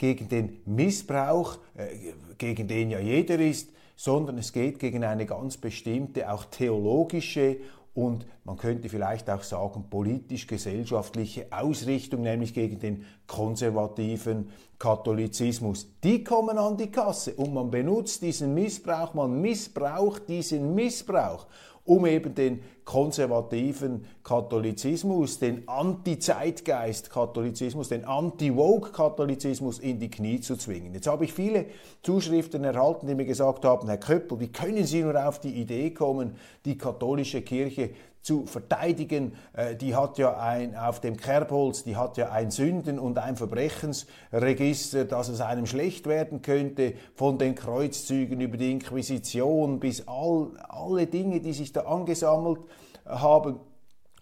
gegen 0.00 0.30
den 0.30 0.62
Missbrauch, 0.64 1.58
äh, 1.76 2.14
gegen 2.38 2.66
den 2.66 2.90
ja 2.90 3.00
jeder 3.00 3.38
ist, 3.38 3.68
sondern 3.96 4.38
es 4.38 4.50
geht 4.50 4.78
gegen 4.78 5.04
eine 5.04 5.26
ganz 5.26 5.58
bestimmte, 5.58 6.32
auch 6.32 6.46
theologische 6.46 7.58
und 7.92 8.24
man 8.44 8.56
könnte 8.56 8.88
vielleicht 8.88 9.28
auch 9.28 9.42
sagen 9.42 9.90
politisch-gesellschaftliche 9.90 11.48
Ausrichtung, 11.50 12.22
nämlich 12.22 12.54
gegen 12.54 12.78
den 12.78 13.04
konservativen 13.26 14.48
Katholizismus. 14.78 15.86
Die 16.02 16.24
kommen 16.24 16.56
an 16.56 16.78
die 16.78 16.90
Kasse 16.90 17.34
und 17.34 17.52
man 17.52 17.70
benutzt 17.70 18.22
diesen 18.22 18.54
Missbrauch, 18.54 19.12
man 19.12 19.38
missbraucht 19.42 20.26
diesen 20.30 20.74
Missbrauch 20.74 21.46
um 21.84 22.06
eben 22.06 22.34
den 22.34 22.62
konservativen 22.84 24.06
Katholizismus, 24.24 25.38
den 25.38 25.68
Anti-Zeitgeist-Katholizismus, 25.68 27.88
den 27.88 28.04
Anti-Woke-Katholizismus 28.04 29.78
in 29.78 30.00
die 30.00 30.10
Knie 30.10 30.40
zu 30.40 30.56
zwingen. 30.56 30.92
Jetzt 30.94 31.06
habe 31.06 31.24
ich 31.24 31.32
viele 31.32 31.66
Zuschriften 32.02 32.64
erhalten, 32.64 33.06
die 33.06 33.14
mir 33.14 33.26
gesagt 33.26 33.64
haben, 33.64 33.86
Herr 33.86 33.98
Köppel, 33.98 34.40
wie 34.40 34.48
können 34.48 34.84
Sie 34.84 35.02
nur 35.02 35.24
auf 35.24 35.38
die 35.38 35.54
Idee 35.54 35.90
kommen, 35.90 36.34
die 36.64 36.76
katholische 36.76 37.42
Kirche 37.42 37.90
zu 38.22 38.46
verteidigen. 38.46 39.32
Äh, 39.52 39.76
die 39.76 39.94
hat 39.94 40.18
ja 40.18 40.38
ein, 40.38 40.76
auf 40.76 41.00
dem 41.00 41.16
Kerbholz, 41.16 41.84
die 41.84 41.96
hat 41.96 42.16
ja 42.16 42.30
ein 42.30 42.50
Sünden- 42.50 42.98
und 42.98 43.18
ein 43.18 43.36
Verbrechensregister, 43.36 45.04
dass 45.04 45.28
es 45.28 45.40
einem 45.40 45.66
schlecht 45.66 46.06
werden 46.06 46.42
könnte, 46.42 46.94
von 47.14 47.38
den 47.38 47.54
Kreuzzügen 47.54 48.40
über 48.40 48.56
die 48.56 48.72
Inquisition 48.72 49.80
bis 49.80 50.06
all, 50.06 50.50
alle 50.68 51.06
Dinge, 51.06 51.40
die 51.40 51.52
sich 51.52 51.72
da 51.72 51.82
angesammelt 51.82 52.60
haben. 53.06 53.60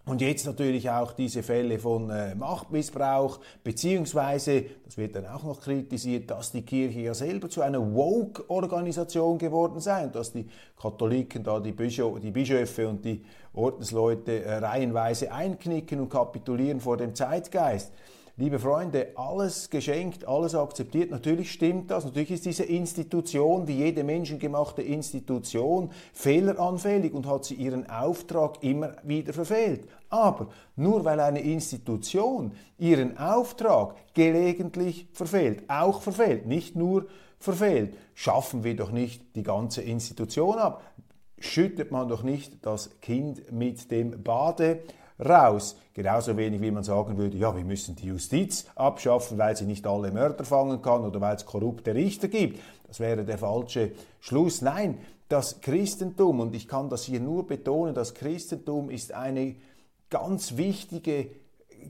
Und 0.08 0.22
jetzt 0.22 0.46
natürlich 0.46 0.88
auch 0.88 1.12
diese 1.12 1.42
Fälle 1.42 1.78
von 1.78 2.08
äh, 2.08 2.34
Machtmissbrauch, 2.34 3.40
beziehungsweise, 3.62 4.64
das 4.86 4.96
wird 4.96 5.14
dann 5.14 5.26
auch 5.26 5.42
noch 5.42 5.60
kritisiert, 5.60 6.30
dass 6.30 6.50
die 6.50 6.62
Kirche 6.62 7.00
ja 7.00 7.12
selber 7.12 7.50
zu 7.50 7.60
einer 7.60 7.94
Woke-Organisation 7.94 9.36
geworden 9.36 9.80
sei 9.80 10.04
und 10.04 10.14
dass 10.14 10.32
die 10.32 10.48
Katholiken 10.80 11.44
da 11.44 11.60
die, 11.60 11.72
Bischof, 11.72 12.20
die 12.20 12.30
Bischöfe 12.30 12.88
und 12.88 13.04
die 13.04 13.22
Ordensleute 13.52 14.44
äh, 14.44 14.54
reihenweise 14.54 15.30
einknicken 15.30 16.00
und 16.00 16.08
kapitulieren 16.08 16.80
vor 16.80 16.96
dem 16.96 17.14
Zeitgeist. 17.14 17.92
Liebe 18.38 18.60
Freunde, 18.60 19.08
alles 19.16 19.68
geschenkt, 19.68 20.26
alles 20.26 20.54
akzeptiert. 20.54 21.10
Natürlich 21.10 21.50
stimmt 21.50 21.90
das. 21.90 22.04
Natürlich 22.04 22.30
ist 22.30 22.46
diese 22.46 22.62
Institution, 22.62 23.66
wie 23.66 23.78
jede 23.78 24.04
menschengemachte 24.04 24.80
Institution, 24.80 25.90
fehleranfällig 26.12 27.12
und 27.12 27.26
hat 27.26 27.44
sie 27.44 27.56
ihren 27.56 27.90
Auftrag 27.90 28.62
immer 28.62 28.94
wieder 29.02 29.32
verfehlt. 29.32 29.88
Aber 30.08 30.48
nur 30.76 31.04
weil 31.04 31.18
eine 31.18 31.40
Institution 31.40 32.52
ihren 32.78 33.18
Auftrag 33.18 33.96
gelegentlich 34.14 35.08
verfehlt, 35.12 35.64
auch 35.68 36.00
verfehlt, 36.00 36.46
nicht 36.46 36.76
nur 36.76 37.06
verfehlt, 37.40 37.96
schaffen 38.14 38.62
wir 38.62 38.76
doch 38.76 38.92
nicht 38.92 39.34
die 39.34 39.42
ganze 39.42 39.82
Institution 39.82 40.58
ab. 40.58 40.82
Schüttet 41.40 41.90
man 41.90 42.08
doch 42.08 42.22
nicht 42.22 42.64
das 42.64 43.00
Kind 43.00 43.50
mit 43.50 43.90
dem 43.90 44.22
Bade 44.22 44.80
raus. 45.18 45.76
Genauso 45.94 46.36
wenig 46.36 46.60
wie 46.60 46.70
man 46.70 46.84
sagen 46.84 47.16
würde, 47.16 47.36
ja, 47.36 47.56
wir 47.56 47.64
müssen 47.64 47.96
die 47.96 48.06
Justiz 48.06 48.66
abschaffen, 48.76 49.38
weil 49.38 49.56
sie 49.56 49.64
nicht 49.64 49.86
alle 49.86 50.12
Mörder 50.12 50.44
fangen 50.44 50.80
kann 50.80 51.04
oder 51.04 51.20
weil 51.20 51.36
es 51.36 51.46
korrupte 51.46 51.94
Richter 51.94 52.28
gibt. 52.28 52.60
Das 52.86 53.00
wäre 53.00 53.24
der 53.24 53.38
falsche 53.38 53.92
Schluss. 54.20 54.62
Nein, 54.62 54.98
das 55.28 55.60
Christentum, 55.60 56.40
und 56.40 56.54
ich 56.54 56.68
kann 56.68 56.88
das 56.88 57.04
hier 57.04 57.20
nur 57.20 57.46
betonen, 57.46 57.94
das 57.94 58.14
Christentum 58.14 58.90
ist 58.90 59.12
eine 59.12 59.56
ganz 60.08 60.56
wichtige 60.56 61.28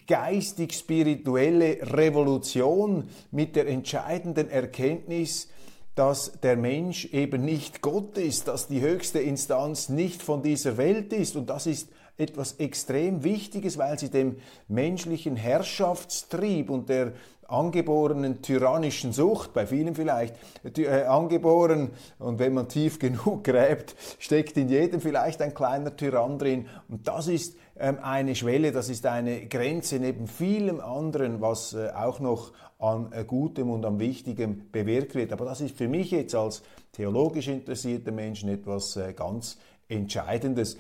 geistig-spirituelle 0.06 1.78
Revolution 1.94 3.08
mit 3.30 3.56
der 3.56 3.68
entscheidenden 3.68 4.50
Erkenntnis, 4.50 5.48
dass 5.94 6.32
der 6.40 6.56
Mensch 6.56 7.06
eben 7.06 7.44
nicht 7.44 7.80
Gott 7.80 8.18
ist, 8.18 8.48
dass 8.48 8.68
die 8.68 8.80
höchste 8.80 9.18
Instanz 9.18 9.88
nicht 9.88 10.22
von 10.22 10.42
dieser 10.42 10.76
Welt 10.76 11.12
ist. 11.12 11.36
Und 11.36 11.50
das 11.50 11.66
ist 11.66 11.88
etwas 12.18 12.54
extrem 12.54 13.24
Wichtiges, 13.24 13.78
weil 13.78 13.98
sie 13.98 14.10
dem 14.10 14.36
menschlichen 14.66 15.36
Herrschaftstrieb 15.36 16.68
und 16.68 16.88
der 16.88 17.12
angeborenen 17.46 18.42
tyrannischen 18.42 19.12
Sucht, 19.12 19.54
bei 19.54 19.66
vielen 19.66 19.94
vielleicht, 19.94 20.34
äh, 20.76 21.04
angeboren 21.04 21.90
und 22.18 22.38
wenn 22.38 22.52
man 22.52 22.68
tief 22.68 22.98
genug 22.98 23.44
gräbt, 23.44 23.96
steckt 24.18 24.58
in 24.58 24.68
jedem 24.68 25.00
vielleicht 25.00 25.40
ein 25.40 25.54
kleiner 25.54 25.96
Tyrann 25.96 26.38
drin 26.38 26.66
und 26.88 27.08
das 27.08 27.26
ist 27.26 27.56
ähm, 27.78 27.98
eine 28.02 28.34
Schwelle, 28.34 28.70
das 28.70 28.90
ist 28.90 29.06
eine 29.06 29.46
Grenze 29.46 29.98
neben 29.98 30.26
vielem 30.26 30.80
anderen, 30.80 31.40
was 31.40 31.72
äh, 31.72 31.88
auch 31.94 32.20
noch 32.20 32.52
an 32.78 33.12
äh, 33.12 33.24
Gutem 33.24 33.70
und 33.70 33.84
am 33.86 33.98
Wichtigem 33.98 34.70
bewirkt 34.70 35.14
wird. 35.14 35.32
Aber 35.32 35.46
das 35.46 35.60
ist 35.60 35.76
für 35.76 35.88
mich 35.88 36.10
jetzt 36.10 36.34
als 36.34 36.62
theologisch 36.92 37.48
interessierter 37.48 38.12
Menschen 38.12 38.50
etwas 38.50 38.96
äh, 38.96 39.14
ganz 39.14 39.58
Entscheidendes. 39.88 40.76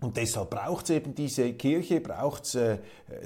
Und 0.00 0.18
deshalb 0.18 0.50
braucht 0.50 0.84
es 0.84 0.90
eben 0.90 1.14
diese 1.14 1.54
Kirche, 1.54 2.02
braucht 2.02 2.44
es 2.44 2.54
äh, 2.54 2.78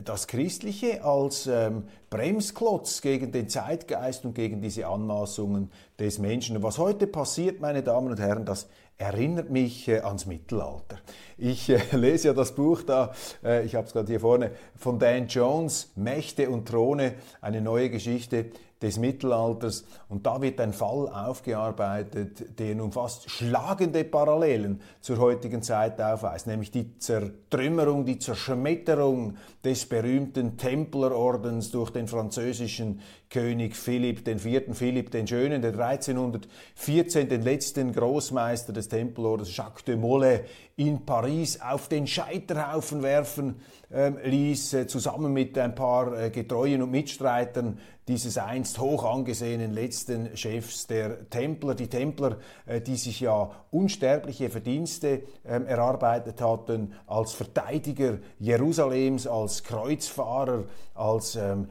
das 0.05 0.29
Christliche 0.29 1.03
als 1.03 1.49
ähm, 1.49 1.85
Bremsklotz 2.11 3.01
gegen 3.01 3.33
den 3.33 3.49
Zeitgeist 3.49 4.25
und 4.25 4.35
gegen 4.35 4.61
diese 4.63 4.87
Anmaßungen 4.87 5.73
des 5.99 6.21
Menschen. 6.21 6.57
Und 6.57 6.63
was 6.63 6.79
heute 6.79 7.09
passiert, 7.09 7.61
meine 7.61 7.83
Damen 7.83 8.09
und 8.13 8.21
Herren, 8.21 8.45
das 8.45 8.69
erinnert 8.99 9.51
mich 9.51 9.89
äh, 9.89 10.01
ans 10.01 10.27
Mittelalter. 10.27 10.99
Ich 11.39 11.69
äh, 11.71 11.81
lese 11.97 12.29
ja 12.29 12.35
das 12.35 12.55
Buch 12.55 12.83
da, 12.83 13.15
äh, 13.43 13.65
ich 13.65 13.75
habe 13.75 13.89
es 13.89 13.93
gerade 13.93 14.07
hier 14.07 14.21
vorne, 14.21 14.53
von 14.77 15.01
Dan 15.01 15.27
Jones, 15.27 15.91
Mächte 15.97 16.51
und 16.51 16.69
Throne, 16.69 17.15
eine 17.41 17.63
neue 17.63 17.91
Geschichte 17.91 18.51
des 18.83 18.99
Mittelalters. 18.99 19.85
Und 20.09 20.27
da 20.27 20.41
wird 20.41 20.61
ein 20.61 20.73
Fall 20.73 21.09
aufgearbeitet, 21.09 22.59
der 22.59 22.75
nun 22.75 22.93
fast 22.93 23.31
schlagende 23.31 24.05
Parallelen 24.05 24.81
zur 25.01 25.19
heutigen 25.19 25.63
Zeit 25.63 26.01
aufweist, 26.01 26.47
nämlich 26.47 26.71
die 26.71 26.99
Zertrümmerung, 26.99 28.05
die 28.05 28.19
Zerschmetterung 28.19 29.37
des 29.65 29.87
berühmten 29.87 30.57
Templerordens 30.57 31.71
durch 31.71 31.91
den 31.91 32.09
französischen 32.09 33.01
König 33.29 33.77
Philipp 33.77 34.27
IV. 34.27 34.63
Philipp 34.73 35.11
den 35.11 35.27
Schönen, 35.27 35.63
der 35.63 35.79
1314 35.79 37.29
den 37.29 37.43
letzten 37.43 37.93
Großmeister 37.93 38.73
des 38.73 38.89
Tempelordens 38.89 39.57
Jacques 39.57 39.85
de 39.85 39.97
Molay 39.97 40.41
in 40.77 41.05
Paris 41.05 41.61
auf 41.61 41.89
den 41.89 42.07
Scheiterhaufen 42.07 43.03
werfen 43.03 43.57
äh, 43.93 44.11
ließ, 44.29 44.75
äh, 44.75 44.87
zusammen 44.87 45.33
mit 45.33 45.59
ein 45.59 45.75
paar 45.75 46.19
äh, 46.19 46.31
Getreuen 46.31 46.83
und 46.83 46.91
Mitstreitern 46.91 47.79
dieses 48.09 48.39
einst 48.39 48.79
hoch 48.79 49.05
angesehenen 49.05 49.73
letzten 49.73 50.37
Chefs 50.37 50.87
der 50.87 51.29
Templer. 51.31 51.75
Die 51.75 51.89
Templer, 51.89 52.39
äh, 52.67 52.81
die 52.81 52.97
sich 52.97 53.21
ja 53.21 53.51
unsterbliche 53.71 54.51
Verdienste 54.51 55.23
ähm, 55.45 55.67
erarbeitet 55.67 56.41
hatten 56.41 56.95
als 57.07 57.33
Verteidiger 57.33 58.19
Jerusalems, 58.39 59.27
als 59.27 59.63
Kreuzfahrer, 59.63 60.65
als 60.95 61.37
ähm, 61.37 61.69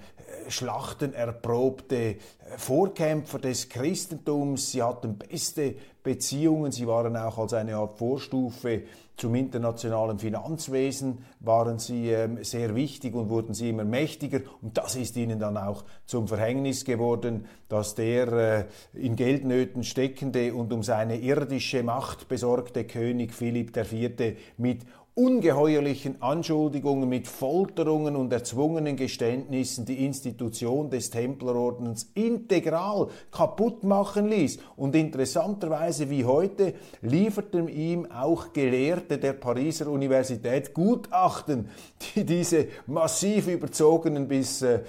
schlachtenerprobte 0.48 1.96
äh, 1.96 2.18
Vorkämpfer 2.58 3.40
des 3.40 3.70
Christentums. 3.70 4.72
Sie 4.72 4.82
hatten 4.82 5.18
beste 5.18 5.76
Beziehungen. 6.10 6.72
Sie 6.72 6.88
waren 6.88 7.16
auch 7.16 7.38
als 7.38 7.54
eine 7.54 7.76
Art 7.76 8.00
Vorstufe 8.00 8.82
zum 9.16 9.36
internationalen 9.36 10.18
Finanzwesen 10.18 11.20
waren 11.42 11.78
sie 11.78 12.10
ähm, 12.10 12.44
sehr 12.44 12.74
wichtig 12.74 13.14
und 13.14 13.30
wurden 13.30 13.54
sie 13.54 13.70
immer 13.70 13.84
mächtiger. 13.84 14.40
Und 14.62 14.78
das 14.78 14.96
ist 14.96 15.18
ihnen 15.18 15.40
dann 15.40 15.58
auch 15.58 15.84
zum 16.06 16.28
Verhängnis 16.28 16.86
geworden, 16.86 17.46
dass 17.68 17.96
der 17.96 18.28
äh, 18.32 18.66
in 18.94 19.18
Geldnöten 19.18 19.84
steckende 19.84 20.54
und 20.54 20.72
um 20.72 20.84
seine 20.84 21.18
irdische 21.18 21.84
Macht 21.84 22.30
besorgte 22.30 22.86
König 22.86 23.34
Philipp 23.34 23.76
IV. 23.76 24.38
mit 24.58 24.86
ungeheuerlichen 25.20 26.22
Anschuldigungen, 26.22 27.10
mit 27.10 27.28
Folterungen 27.28 28.16
und 28.16 28.32
erzwungenen 28.32 28.96
Geständnissen 28.96 29.84
die 29.84 30.06
Institution 30.06 30.90
des 30.90 31.10
Templerordens 31.10 32.10
integral 32.14 33.10
kaputt 33.30 33.84
machen 33.84 34.30
ließ. 34.30 34.60
Und 34.78 34.96
interessanterweise 34.96 36.10
wie 36.10 36.24
heute 36.24 36.74
lieferten 37.02 37.68
ihm 37.68 38.10
auch 38.10 38.54
Gelehrte 38.54 39.18
der 39.18 39.34
Pariser 39.34 39.88
Universität 39.88 40.74
Gutachten, 40.74 41.68
die 42.16 42.24
diese 42.24 42.68
massiv 42.88 43.50
überzogenen 43.50 44.30
bis 44.30 44.62
äh, 44.62 44.80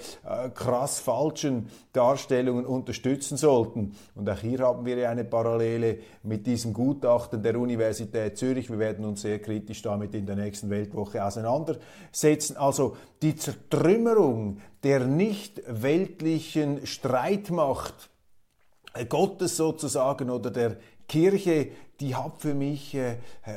krass 0.53 1.01
falschen 1.01 1.67
Darstellungen 1.91 2.65
unterstützen 2.65 3.35
sollten. 3.35 3.95
Und 4.15 4.29
auch 4.29 4.39
hier 4.39 4.59
haben 4.59 4.85
wir 4.85 5.09
eine 5.09 5.25
Parallele 5.25 5.97
mit 6.23 6.47
diesem 6.47 6.71
Gutachten 6.71 7.43
der 7.43 7.59
Universität 7.59 8.37
Zürich. 8.37 8.69
Wir 8.69 8.79
werden 8.79 9.03
uns 9.03 9.23
sehr 9.23 9.39
kritisch 9.39 9.81
damit 9.81 10.20
in 10.21 10.27
der 10.27 10.35
nächsten 10.35 10.69
Weltwoche 10.69 11.25
auseinandersetzen. 11.25 12.55
Also 12.57 12.95
die 13.21 13.35
Zertrümmerung 13.35 14.61
der 14.83 15.05
nicht 15.05 15.61
weltlichen 15.67 16.85
Streitmacht 16.85 18.09
Gottes 19.09 19.57
sozusagen 19.57 20.29
oder 20.29 20.51
der 20.51 20.77
Kirche, 21.07 21.69
die 22.01 22.15
hat 22.15 22.39
für 22.39 22.55
mich 22.55 22.95
äh, 22.95 23.15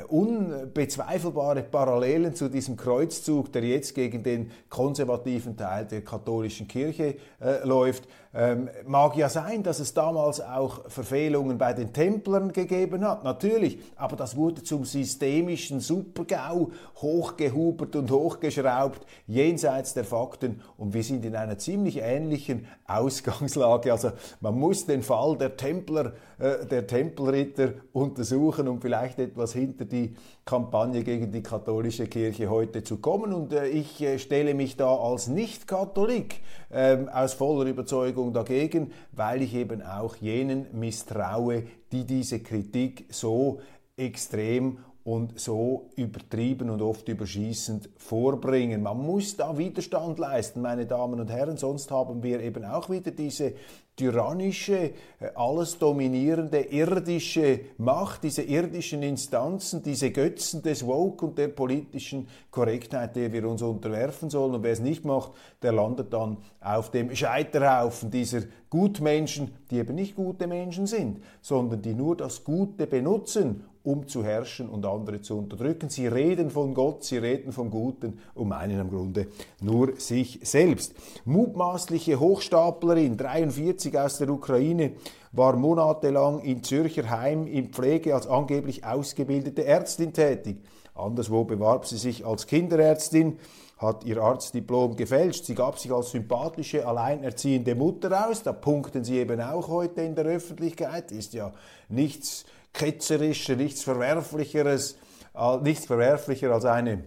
unbezweifelbare 0.09 1.63
Parallelen 1.63 2.35
zu 2.35 2.49
diesem 2.49 2.77
Kreuzzug, 2.77 3.51
der 3.53 3.65
jetzt 3.65 3.95
gegen 3.95 4.23
den 4.23 4.51
konservativen 4.69 5.57
Teil 5.57 5.87
der 5.87 6.03
katholischen 6.03 6.69
Kirche 6.69 7.17
äh, 7.41 7.67
läuft. 7.67 8.07
Ähm, 8.37 8.69
mag 8.85 9.17
ja 9.17 9.29
sein, 9.29 9.63
dass 9.63 9.79
es 9.79 9.95
damals 9.95 10.41
auch 10.41 10.91
Verfehlungen 10.91 11.57
bei 11.57 11.73
den 11.73 11.93
Templern 11.93 12.53
gegeben 12.53 13.07
hat, 13.07 13.23
natürlich, 13.23 13.79
aber 13.95 14.17
das 14.17 14.37
wurde 14.37 14.65
zum 14.65 14.85
systemischen 14.85 15.79
Supergau 15.79 16.73
hochgehubert 16.97 17.95
und 17.95 18.11
hochgeschraubt, 18.11 19.07
jenseits 19.29 19.95
der 19.95 20.03
Fakten 20.03 20.61
und 20.77 20.95
wir 20.95 21.05
sind 21.05 21.25
in 21.25 21.37
einer 21.37 21.59
ziemlich 21.59 21.99
ähnlichen 21.99 22.67
Ausgangslage. 22.89 23.93
Also 23.93 24.11
man 24.41 24.59
muss 24.59 24.85
den 24.85 25.05
Fall 25.05 25.39
der 25.39 25.57
Templer, 25.57 26.15
äh, 26.41 26.67
der 26.67 26.89
Tempelritter 26.89 27.75
untersuchen, 27.93 28.34
um 28.37 28.81
vielleicht 28.81 29.18
etwas 29.18 29.53
hinter 29.53 29.85
die 29.85 30.14
Kampagne 30.44 31.03
gegen 31.03 31.33
die 31.33 31.42
katholische 31.42 32.07
Kirche 32.07 32.51
heute 32.51 32.83
zu 32.83 32.99
kommen. 32.99 33.33
Und 33.33 33.53
äh, 33.53 33.66
ich 33.68 34.01
äh, 34.03 34.18
stelle 34.18 34.55
mich 34.55 34.77
da 34.77 34.94
als 34.94 35.29
Nicht-Katholik 35.29 36.40
ähm, 36.70 37.09
aus 37.09 37.35
voller 37.35 37.68
Überzeugung 37.68 38.33
dagegen, 38.33 38.92
weil 39.12 39.42
ich 39.42 39.55
eben 39.55 39.83
auch 39.83 40.16
jenen 40.16 40.66
misstraue, 40.73 41.64
die 41.92 42.05
diese 42.05 42.40
Kritik 42.40 43.07
so 43.11 43.61
extrem 43.97 44.79
und 45.05 45.38
so 45.38 45.90
übertrieben 45.97 46.71
und 46.71 46.81
oft 46.81 47.07
überschießend 47.09 47.90
vorbringen. 47.99 48.83
Man 48.83 48.99
muss 48.99 49.37
da 49.37 49.57
Widerstand 49.57 50.19
leisten, 50.19 50.62
meine 50.62 50.87
Damen 50.87 51.21
und 51.21 51.31
Herren, 51.31 51.59
sonst 51.59 51.90
haben 51.90 52.23
wir 52.23 52.40
eben 52.40 52.64
auch 52.64 52.88
wieder 52.88 53.11
diese 53.11 53.53
tyrannische, 53.97 54.93
äh, 55.21 55.31
alles 55.35 55.79
dominierende 55.79 56.61
irdische 56.61 57.61
Macht, 57.77 58.25
diese 58.25 58.43
irdischen 58.43 59.03
Instanzen, 59.03 59.83
diese 59.83 60.11
Götzen 60.11 60.62
des 60.62 60.87
Woke 60.87 61.27
und 61.27 61.38
der 61.38 61.49
politischen 61.49 62.27
Korrektheit, 62.51 63.14
der 63.14 63.31
wir 63.31 63.47
uns 63.47 63.61
unterwerfen 63.61 64.31
sollen. 64.31 64.55
Und 64.55 64.62
wer 64.62 64.73
es 64.73 64.81
nicht 64.81 65.05
macht, 65.05 65.33
der 65.62 65.73
landet 65.73 66.12
dann 66.14 66.38
auf 66.61 66.90
dem 66.90 67.14
Scheiterhaufen 67.14 68.11
dieser 68.11 68.40
Gutmenschen, 68.71 69.53
die 69.71 69.77
eben 69.77 69.95
nicht 69.95 70.17
gute 70.17 70.47
Menschen 70.47 70.87
sind, 70.87 71.21
sondern 71.43 71.83
die 71.83 71.95
nur 71.95 72.17
das 72.17 72.43
Gute 72.43 72.87
benutzen 72.87 73.64
um 73.85 74.09
zu 74.09 74.25
herrschen 74.25 74.68
und 74.68 74.85
andere 74.87 75.20
zu 75.20 75.37
unterdrücken. 75.37 75.90
Sie 75.90 76.07
reden 76.07 76.51
von 76.51 76.75
Gott, 76.75 77.05
sie 77.05 77.18
reden 77.18 77.53
vom 77.53 77.70
Guten 77.70 78.18
und 78.35 78.49
meinen 78.49 78.81
im 78.81 78.90
Grunde 78.90 79.29
nur 79.61 79.92
sich 79.99 80.40
selbst. 80.42 80.94
Mutmaßliche 81.25 82.18
Hochstaplerin, 82.18 83.16
43 83.16 83.97
aus 83.99 84.18
der 84.18 84.31
Ukraine, 84.31 84.92
war 85.33 85.57
monatelang 85.57 86.40
in 86.40 86.62
Zürcher 86.62 87.11
Heim 87.11 87.47
in 87.47 87.68
Pflege 87.68 88.14
als 88.14 88.27
angeblich 88.27 88.85
ausgebildete 88.85 89.64
Ärztin 89.64 90.12
tätig. 90.12 90.57
Anderswo 90.94 91.44
bewarb 91.44 91.87
sie 91.87 91.99
sich 91.99 92.25
als 92.25 92.47
Kinderärztin, 92.47 93.38
hat 93.79 94.05
ihr 94.05 94.23
Arztdiplom 94.23 94.97
gefälscht. 94.97 95.44
Sie 95.44 95.55
gab 95.55 95.79
sich 95.79 95.92
als 95.92 96.12
sympathische, 96.12 96.87
alleinerziehende 96.87 97.75
Mutter 97.75 98.29
aus. 98.29 98.42
Da 98.42 98.53
punkten 98.53 99.05
sie 99.05 99.18
eben 99.18 99.40
auch 99.40 99.68
heute 99.68 100.03
in 100.03 100.14
der 100.14 100.25
Öffentlichkeit. 100.25 101.11
Ist 101.12 101.35
ja 101.35 101.53
nichts 101.88 102.47
ketzerischer, 102.75 103.57
nichts 103.57 103.83
verwerflicheres, 103.83 104.99
nichts 105.63 105.87
verwerflicher 105.87 106.53
als 106.53 106.67
eine 106.67 107.05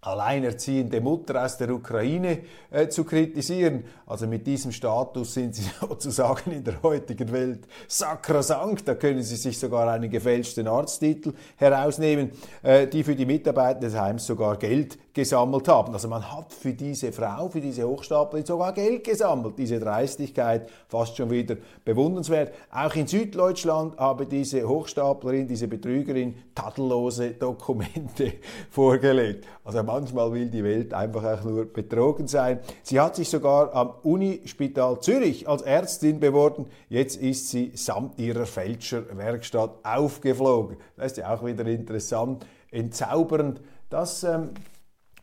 alleinerziehende 0.00 1.00
Mutter 1.00 1.44
aus 1.44 1.58
der 1.58 1.70
Ukraine 1.70 2.40
äh, 2.70 2.88
zu 2.88 3.04
kritisieren. 3.04 3.84
Also 4.12 4.26
mit 4.26 4.46
diesem 4.46 4.72
Status 4.72 5.32
sind 5.32 5.54
sie 5.54 5.64
sozusagen 5.80 6.52
in 6.52 6.62
der 6.62 6.82
heutigen 6.82 7.32
Welt 7.32 7.60
sakrosankt. 7.88 8.86
Da 8.86 8.94
können 8.94 9.22
sie 9.22 9.36
sich 9.36 9.58
sogar 9.58 9.90
einen 9.90 10.10
gefälschten 10.10 10.68
Arzttitel 10.68 11.32
herausnehmen, 11.56 12.30
äh, 12.62 12.86
die 12.86 13.04
für 13.04 13.16
die 13.16 13.24
Mitarbeiter 13.24 13.80
des 13.80 13.98
Heims 13.98 14.26
sogar 14.26 14.58
Geld 14.58 14.98
gesammelt 15.14 15.66
haben. 15.68 15.94
Also 15.94 16.08
man 16.08 16.30
hat 16.30 16.52
für 16.52 16.74
diese 16.74 17.10
Frau, 17.12 17.48
für 17.48 17.60
diese 17.60 17.88
Hochstaplerin 17.88 18.44
sogar 18.44 18.72
Geld 18.72 19.04
gesammelt. 19.04 19.58
Diese 19.58 19.78
Dreistigkeit 19.78 20.68
fast 20.88 21.16
schon 21.16 21.30
wieder 21.30 21.56
bewundernswert. 21.84 22.52
Auch 22.70 22.94
in 22.94 23.06
Süddeutschland 23.06 23.96
habe 23.98 24.26
diese 24.26 24.68
Hochstaplerin, 24.68 25.48
diese 25.48 25.68
Betrügerin 25.68 26.34
tadellose 26.54 27.30
Dokumente 27.30 28.34
vorgelegt. 28.70 29.46
Also 29.64 29.82
manchmal 29.82 30.32
will 30.32 30.50
die 30.50 30.64
Welt 30.64 30.92
einfach 30.92 31.24
auch 31.24 31.44
nur 31.44 31.64
betrogen 31.66 32.26
sein. 32.26 32.60
Sie 32.82 33.00
hat 33.00 33.16
sich 33.16 33.28
sogar 33.28 33.74
am 33.74 33.92
Unispital 34.04 35.00
Zürich 35.00 35.48
als 35.48 35.62
Ärztin 35.62 36.20
beworben. 36.20 36.66
Jetzt 36.88 37.16
ist 37.16 37.50
sie 37.50 37.72
samt 37.74 38.18
ihrer 38.18 38.46
Fälscherwerkstatt 38.46 39.84
aufgeflogen. 39.84 40.76
Das 40.96 41.12
ist 41.12 41.18
ja 41.18 41.34
auch 41.34 41.44
wieder 41.44 41.66
interessant, 41.66 42.46
entzaubernd. 42.70 43.60
Das 43.88 44.24
ähm, 44.24 44.50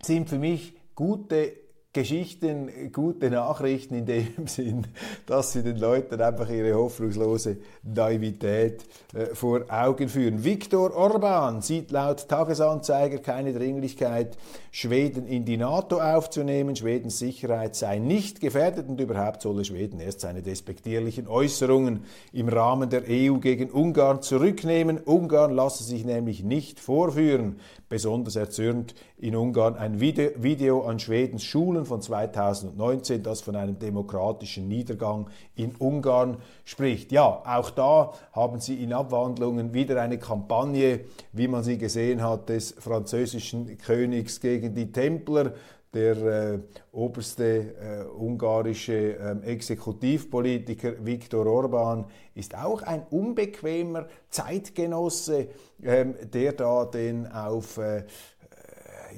sind 0.02 0.30
für 0.30 0.38
mich 0.38 0.74
gute 0.96 1.54
Geschichten, 1.92 2.92
gute 2.94 3.32
Nachrichten 3.32 3.96
in 3.96 4.06
dem 4.06 4.28
Sinn, 4.46 4.86
dass 5.26 5.54
sie 5.54 5.64
den 5.64 5.78
Leuten 5.78 6.22
einfach 6.22 6.48
ihre 6.48 6.76
hoffnungslose 6.76 7.58
Naivität 7.82 8.86
äh, 9.16 9.34
vor 9.34 9.62
Augen 9.70 10.08
führen. 10.08 10.44
Viktor 10.44 10.96
Orban 10.96 11.64
sieht 11.64 11.90
laut 11.90 12.28
Tagesanzeiger 12.28 13.18
keine 13.18 13.54
Dringlichkeit, 13.54 14.38
Schweden 14.72 15.26
in 15.26 15.46
die 15.46 15.58
NATO 15.58 16.00
aufzunehmen. 16.00 16.76
Schwedens 16.76 17.18
Sicherheit 17.18 17.76
sei 17.76 17.98
nicht 17.98 18.40
gefährdet 18.40 18.88
und 18.88 19.02
überhaupt 19.02 19.42
solle 19.42 19.66
Schweden 19.66 20.00
erst 20.00 20.20
seine 20.20 20.44
despektierlichen 20.44 21.28
Äußerungen 21.28 22.04
im 22.32 22.50
Rahmen 22.50 22.92
der 22.92 23.02
EU 23.10 23.40
gegen 23.40 23.72
Ungarn 23.72 24.22
zurücknehmen. 24.22 25.00
Ungarn 25.00 25.56
lasse 25.56 25.84
sich 25.84 26.06
nämlich 26.06 26.44
nicht 26.44 26.80
vorführen. 26.80 27.60
Besonders 27.90 28.36
erzürnt 28.36 28.94
in 29.18 29.36
Ungarn 29.36 29.76
ein 29.76 30.00
Video 30.00 30.84
an 30.84 31.00
Schwedens 31.00 31.44
Schulen 31.44 31.79
von 31.86 32.02
2019, 32.02 33.24
das 33.24 33.42
von 33.42 33.56
einem 33.56 33.80
demokratischen 33.80 34.68
Niedergang 34.68 35.30
in 35.56 35.76
Ungarn 35.76 36.38
spricht. 36.66 37.12
Ja, 37.12 37.42
auch 37.46 37.70
da 37.70 38.14
haben 38.34 38.60
sie 38.60 38.84
in 38.84 38.94
Abwandlungen 38.94 39.74
wieder 39.74 40.02
eine 40.02 40.18
Kampagne, 40.18 41.02
wie 41.34 41.48
man 41.48 41.64
sie 41.64 41.78
gesehen 41.78 42.24
hat, 42.24 42.50
des 42.50 42.72
französischen 42.72 43.78
Königs 43.78 44.40
gegen 44.40 44.74
die 44.74 44.92
Templer 44.92 45.54
der 45.94 46.18
äh, 46.18 46.60
oberste 46.92 47.46
äh, 47.46 48.06
ungarische 48.06 49.18
äh, 49.18 49.40
Exekutivpolitiker 49.44 51.04
Viktor 51.04 51.48
Orban 51.48 52.06
ist 52.36 52.56
auch 52.56 52.84
ein 52.84 53.04
unbequemer 53.10 54.08
Zeitgenosse, 54.30 55.48
ähm, 55.84 56.14
der 56.32 56.54
da 56.54 56.86
den 56.86 57.26
auf 57.32 57.78
äh, 57.78 58.04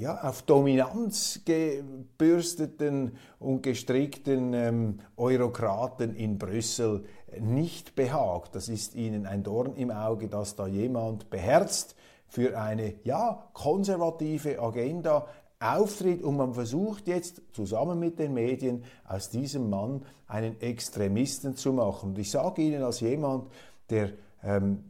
ja, 0.01 0.19
auf 0.23 0.41
Dominanz 0.41 1.41
gebürsteten 1.45 3.11
und 3.37 3.61
gestrickten 3.61 4.53
ähm, 4.55 4.99
Eurokraten 5.15 6.15
in 6.15 6.39
Brüssel 6.39 7.05
nicht 7.39 7.93
behagt. 7.93 8.55
Das 8.55 8.67
ist 8.67 8.95
ihnen 8.95 9.27
ein 9.27 9.43
Dorn 9.43 9.75
im 9.75 9.91
Auge, 9.91 10.27
dass 10.27 10.55
da 10.55 10.65
jemand 10.65 11.29
beherzt 11.29 11.95
für 12.25 12.59
eine 12.59 12.95
ja, 13.03 13.47
konservative 13.53 14.59
Agenda 14.59 15.27
auftritt 15.59 16.23
und 16.23 16.35
man 16.35 16.55
versucht 16.55 17.07
jetzt 17.07 17.43
zusammen 17.53 17.99
mit 17.99 18.17
den 18.17 18.33
Medien 18.33 18.83
aus 19.07 19.29
diesem 19.29 19.69
Mann 19.69 20.03
einen 20.25 20.59
Extremisten 20.61 21.55
zu 21.55 21.73
machen. 21.73 22.09
Und 22.09 22.17
ich 22.17 22.31
sage 22.31 22.63
Ihnen 22.63 22.81
als 22.81 23.01
jemand, 23.01 23.51
der 23.91 24.13
ähm, 24.43 24.85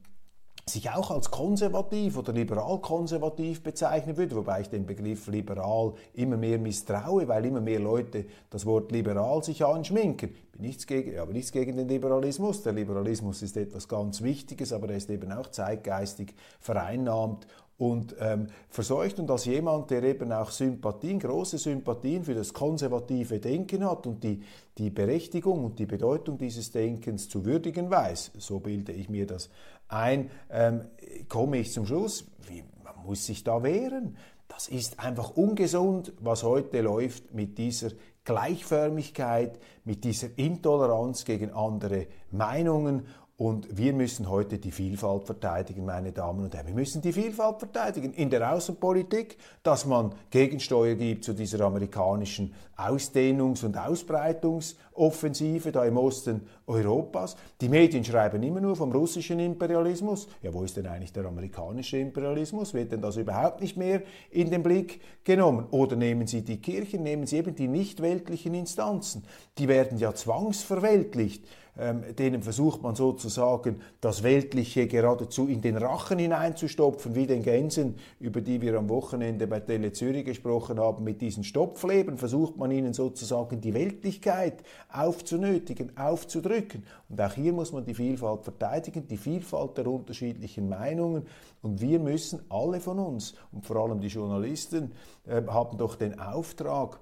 sich 0.71 0.89
auch 0.89 1.11
als 1.11 1.31
konservativ 1.31 2.17
oder 2.17 2.33
liberal-konservativ 2.33 3.63
bezeichnen 3.63 4.17
würde, 4.17 4.35
wobei 4.35 4.61
ich 4.61 4.69
den 4.69 4.85
Begriff 4.85 5.27
liberal 5.27 5.93
immer 6.13 6.37
mehr 6.37 6.57
misstraue, 6.57 7.27
weil 7.27 7.45
immer 7.45 7.61
mehr 7.61 7.79
Leute 7.79 8.25
das 8.49 8.65
Wort 8.65 8.91
liberal 8.91 9.43
sich 9.43 9.63
anschminken. 9.65 10.29
Ich 10.29 10.51
bin 10.51 10.61
nichts 10.61 10.87
gegen, 10.87 11.19
aber 11.19 11.33
nichts 11.33 11.51
gegen 11.51 11.75
den 11.75 11.87
Liberalismus. 11.87 12.63
Der 12.63 12.73
Liberalismus 12.73 13.41
ist 13.41 13.57
etwas 13.57 13.87
ganz 13.87 14.21
Wichtiges, 14.21 14.73
aber 14.73 14.89
er 14.89 14.97
ist 14.97 15.09
eben 15.09 15.31
auch 15.31 15.47
zeitgeistig 15.47 16.33
vereinnahmt 16.59 17.47
und 17.81 18.15
ähm, 18.19 18.45
verseucht 18.69 19.17
und 19.17 19.31
als 19.31 19.45
jemand, 19.45 19.89
der 19.89 20.03
eben 20.03 20.31
auch 20.31 20.51
Sympathien, 20.51 21.17
große 21.17 21.57
Sympathien 21.57 22.23
für 22.23 22.35
das 22.35 22.53
konservative 22.53 23.39
Denken 23.39 23.83
hat 23.89 24.05
und 24.05 24.23
die, 24.23 24.43
die 24.77 24.91
Berechtigung 24.91 25.65
und 25.65 25.79
die 25.79 25.87
Bedeutung 25.87 26.37
dieses 26.37 26.69
Denkens 26.69 27.27
zu 27.27 27.43
würdigen 27.43 27.89
weiß, 27.89 28.33
so 28.37 28.59
bilde 28.59 28.91
ich 28.91 29.09
mir 29.09 29.25
das 29.25 29.49
ein, 29.91 30.29
ähm, 30.49 30.85
komme 31.27 31.57
ich 31.57 31.71
zum 31.71 31.85
Schluss, 31.85 32.25
wie, 32.47 32.63
man 32.83 33.05
muss 33.05 33.25
sich 33.25 33.43
da 33.43 33.63
wehren. 33.63 34.17
Das 34.47 34.67
ist 34.67 34.99
einfach 34.99 35.31
ungesund, 35.31 36.13
was 36.19 36.43
heute 36.43 36.81
läuft 36.81 37.33
mit 37.33 37.57
dieser 37.57 37.91
Gleichförmigkeit, 38.23 39.59
mit 39.83 40.03
dieser 40.03 40.27
Intoleranz 40.37 41.25
gegen 41.25 41.51
andere 41.51 42.07
Meinungen 42.29 43.07
und 43.41 43.75
wir 43.75 43.91
müssen 43.93 44.29
heute 44.29 44.59
die 44.59 44.69
Vielfalt 44.69 45.25
verteidigen, 45.25 45.83
meine 45.83 46.11
Damen 46.11 46.43
und 46.43 46.53
Herren. 46.53 46.67
Wir 46.67 46.75
müssen 46.75 47.01
die 47.01 47.11
Vielfalt 47.11 47.57
verteidigen 47.57 48.13
in 48.13 48.29
der 48.29 48.53
Außenpolitik, 48.53 49.35
dass 49.63 49.87
man 49.87 50.13
Gegensteuer 50.29 50.93
gibt 50.93 51.23
zu 51.23 51.33
dieser 51.33 51.65
amerikanischen 51.65 52.53
Ausdehnungs- 52.77 53.65
und 53.65 53.75
Ausbreitungsoffensive 53.79 55.71
da 55.71 55.85
im 55.85 55.97
Osten 55.97 56.41
Europas. 56.67 57.35
Die 57.59 57.67
Medien 57.67 58.05
schreiben 58.05 58.43
immer 58.43 58.61
nur 58.61 58.75
vom 58.75 58.91
russischen 58.91 59.39
Imperialismus. 59.39 60.27
Ja, 60.43 60.53
wo 60.53 60.63
ist 60.63 60.77
denn 60.77 60.85
eigentlich 60.85 61.11
der 61.11 61.25
amerikanische 61.25 61.97
Imperialismus? 61.97 62.75
Wird 62.75 62.91
denn 62.91 63.01
das 63.01 63.17
überhaupt 63.17 63.59
nicht 63.59 63.75
mehr 63.75 64.03
in 64.29 64.51
den 64.51 64.61
Blick 64.61 65.01
genommen? 65.23 65.65
Oder 65.71 65.95
nehmen 65.95 66.27
Sie 66.27 66.43
die 66.43 66.61
Kirchen, 66.61 67.01
nehmen 67.01 67.25
Sie 67.25 67.37
eben 67.37 67.55
die 67.55 67.67
nicht 67.67 68.03
weltlichen 68.03 68.53
Instanzen. 68.53 69.23
Die 69.57 69.67
werden 69.67 69.97
ja 69.97 70.13
zwangsverweltlicht 70.13 71.43
ähm, 71.77 72.03
denen 72.17 72.43
versucht 72.43 72.81
man 72.81 72.95
sozusagen 72.95 73.81
das 74.01 74.23
Weltliche 74.23 74.87
geradezu 74.87 75.47
in 75.47 75.61
den 75.61 75.77
Rachen 75.77 76.19
hineinzustopfen, 76.19 77.15
wie 77.15 77.27
den 77.27 77.43
Gänsen, 77.43 77.95
über 78.19 78.41
die 78.41 78.61
wir 78.61 78.77
am 78.77 78.89
Wochenende 78.89 79.47
bei 79.47 79.61
Tele 79.61 79.93
Zürich 79.93 80.25
gesprochen 80.25 80.79
haben, 80.79 81.03
mit 81.03 81.21
diesen 81.21 81.43
Stopfleben 81.43 82.17
versucht 82.17 82.57
man 82.57 82.71
ihnen 82.71 82.93
sozusagen 82.93 83.61
die 83.61 83.73
Weltlichkeit 83.73 84.63
aufzunötigen, 84.91 85.97
aufzudrücken. 85.97 86.83
Und 87.09 87.21
auch 87.21 87.33
hier 87.33 87.53
muss 87.53 87.71
man 87.71 87.85
die 87.85 87.93
Vielfalt 87.93 88.43
verteidigen, 88.43 89.07
die 89.07 89.17
Vielfalt 89.17 89.77
der 89.77 89.87
unterschiedlichen 89.87 90.67
Meinungen. 90.67 91.25
Und 91.61 91.79
wir 91.79 91.99
müssen 91.99 92.41
alle 92.49 92.79
von 92.79 92.99
uns, 92.99 93.33
und 93.51 93.65
vor 93.65 93.77
allem 93.77 94.01
die 94.01 94.07
Journalisten, 94.07 94.91
äh, 95.25 95.41
haben 95.47 95.77
doch 95.77 95.95
den 95.95 96.19
Auftrag, 96.19 96.99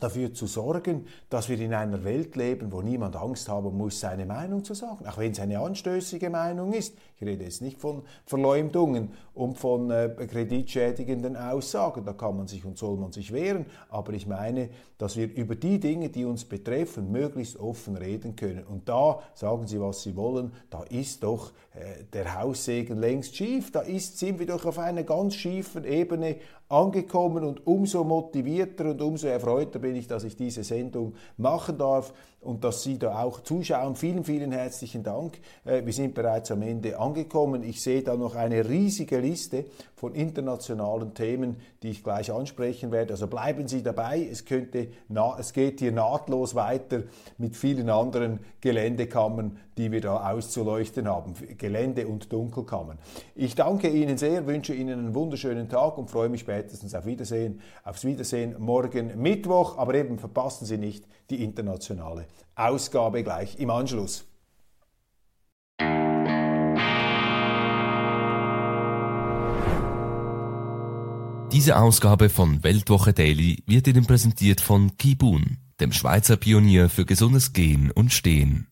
dafür 0.00 0.32
zu 0.32 0.46
sorgen, 0.46 1.06
dass 1.28 1.48
wir 1.48 1.58
in 1.60 1.74
einer 1.74 2.04
Welt 2.04 2.36
leben, 2.36 2.72
wo 2.72 2.82
niemand 2.82 3.16
Angst 3.16 3.48
haben 3.48 3.76
muss, 3.76 4.00
seine 4.00 4.26
Meinung 4.26 4.64
zu 4.64 4.74
sagen, 4.74 5.06
auch 5.06 5.18
wenn 5.18 5.32
es 5.32 5.40
eine 5.40 5.58
anstößige 5.58 6.30
Meinung 6.30 6.72
ist. 6.72 6.94
Ich 7.20 7.26
rede 7.26 7.44
jetzt 7.44 7.62
nicht 7.62 7.80
von 7.80 8.02
Verleumdungen 8.26 9.10
und 9.34 9.58
von 9.58 9.90
äh, 9.90 10.08
kreditschädigenden 10.08 11.36
Aussagen, 11.36 12.04
da 12.04 12.12
kann 12.12 12.36
man 12.36 12.46
sich 12.46 12.64
und 12.64 12.78
soll 12.78 12.96
man 12.96 13.12
sich 13.12 13.32
wehren, 13.32 13.66
aber 13.88 14.12
ich 14.12 14.26
meine, 14.26 14.70
dass 14.98 15.16
wir 15.16 15.32
über 15.32 15.54
die 15.54 15.78
Dinge, 15.78 16.08
die 16.08 16.24
uns 16.24 16.44
betreffen, 16.44 17.10
möglichst 17.12 17.58
offen 17.58 17.96
reden 17.96 18.36
können. 18.36 18.64
Und 18.64 18.88
da, 18.88 19.20
sagen 19.34 19.66
Sie, 19.66 19.80
was 19.80 20.02
Sie 20.02 20.16
wollen, 20.16 20.52
da 20.70 20.82
ist 20.84 21.22
doch 21.22 21.52
der 22.12 22.40
Haussegen 22.40 22.98
längst 22.98 23.36
schief, 23.36 23.70
da 23.70 23.80
ist, 23.80 24.18
sind 24.18 24.38
wir 24.38 24.46
doch 24.46 24.64
auf 24.64 24.78
einer 24.78 25.04
ganz 25.04 25.34
schiefen 25.34 25.84
Ebene 25.84 26.36
angekommen 26.68 27.44
und 27.44 27.66
umso 27.66 28.04
motivierter 28.04 28.90
und 28.90 29.02
umso 29.02 29.28
erfreuter 29.28 29.78
bin 29.78 29.94
ich, 29.94 30.06
dass 30.06 30.24
ich 30.24 30.36
diese 30.36 30.64
Sendung 30.64 31.14
machen 31.36 31.78
darf 31.78 32.12
und 32.40 32.62
dass 32.62 32.82
Sie 32.82 32.98
da 32.98 33.22
auch 33.22 33.40
zuschauen. 33.40 33.96
Vielen, 33.96 34.24
vielen 34.24 34.52
herzlichen 34.52 35.02
Dank. 35.02 35.38
Äh, 35.64 35.84
wir 35.84 35.92
sind 35.92 36.14
bereits 36.14 36.50
am 36.50 36.62
Ende 36.62 36.98
angekommen. 36.98 37.64
Ich 37.64 37.82
sehe 37.82 38.02
da 38.02 38.16
noch 38.16 38.36
eine 38.36 38.68
riesige 38.68 39.18
Liste 39.18 39.64
von 39.96 40.14
internationalen 40.14 41.14
Themen, 41.14 41.56
die 41.82 41.90
ich 41.90 42.04
gleich 42.04 42.30
ansprechen 42.30 42.92
werde. 42.92 43.14
Also 43.14 43.26
bleiben 43.26 43.66
Sie 43.66 43.82
dabei. 43.82 44.26
Es, 44.30 44.44
könnte, 44.44 44.88
es 45.38 45.52
geht 45.52 45.80
hier 45.80 45.90
nahtlos 45.90 46.54
weiter 46.54 47.02
mit 47.36 47.56
vielen 47.56 47.90
anderen 47.90 48.38
Geländekammern, 48.60 49.58
die 49.76 49.90
wir 49.90 50.00
da 50.00 50.30
auszuleuchten 50.30 51.08
haben. 51.08 51.34
Gelände- 51.58 52.06
und 52.06 52.32
Dunkelkammern. 52.32 52.98
Ich 53.34 53.56
danke 53.56 53.88
Ihnen 53.88 54.16
sehr, 54.16 54.46
wünsche 54.46 54.74
Ihnen 54.74 55.00
einen 55.00 55.14
wunderschönen 55.14 55.68
Tag 55.68 55.98
und 55.98 56.10
freue 56.10 56.28
mich 56.28 56.42
spätestens 56.42 56.94
auf 56.94 57.04
Wiedersehen. 57.04 57.60
Aufs 57.82 58.04
Wiedersehen 58.04 58.54
morgen 58.58 59.20
Mittwoch, 59.20 59.76
aber 59.78 59.94
eben 59.94 60.18
verpassen 60.18 60.64
Sie 60.64 60.78
nicht 60.78 61.04
die 61.30 61.42
internationale 61.42 62.27
Ausgabe 62.54 63.22
gleich 63.22 63.58
im 63.58 63.70
Anschluss. 63.70 64.24
Diese 71.52 71.78
Ausgabe 71.78 72.28
von 72.28 72.62
Weltwoche 72.62 73.12
Daily 73.12 73.62
wird 73.66 73.86
Ihnen 73.86 74.06
präsentiert 74.06 74.60
von 74.60 74.96
Kibun, 74.96 75.58
dem 75.80 75.92
Schweizer 75.92 76.36
Pionier 76.36 76.88
für 76.88 77.06
gesundes 77.06 77.52
Gehen 77.52 77.90
und 77.90 78.12
Stehen. 78.12 78.68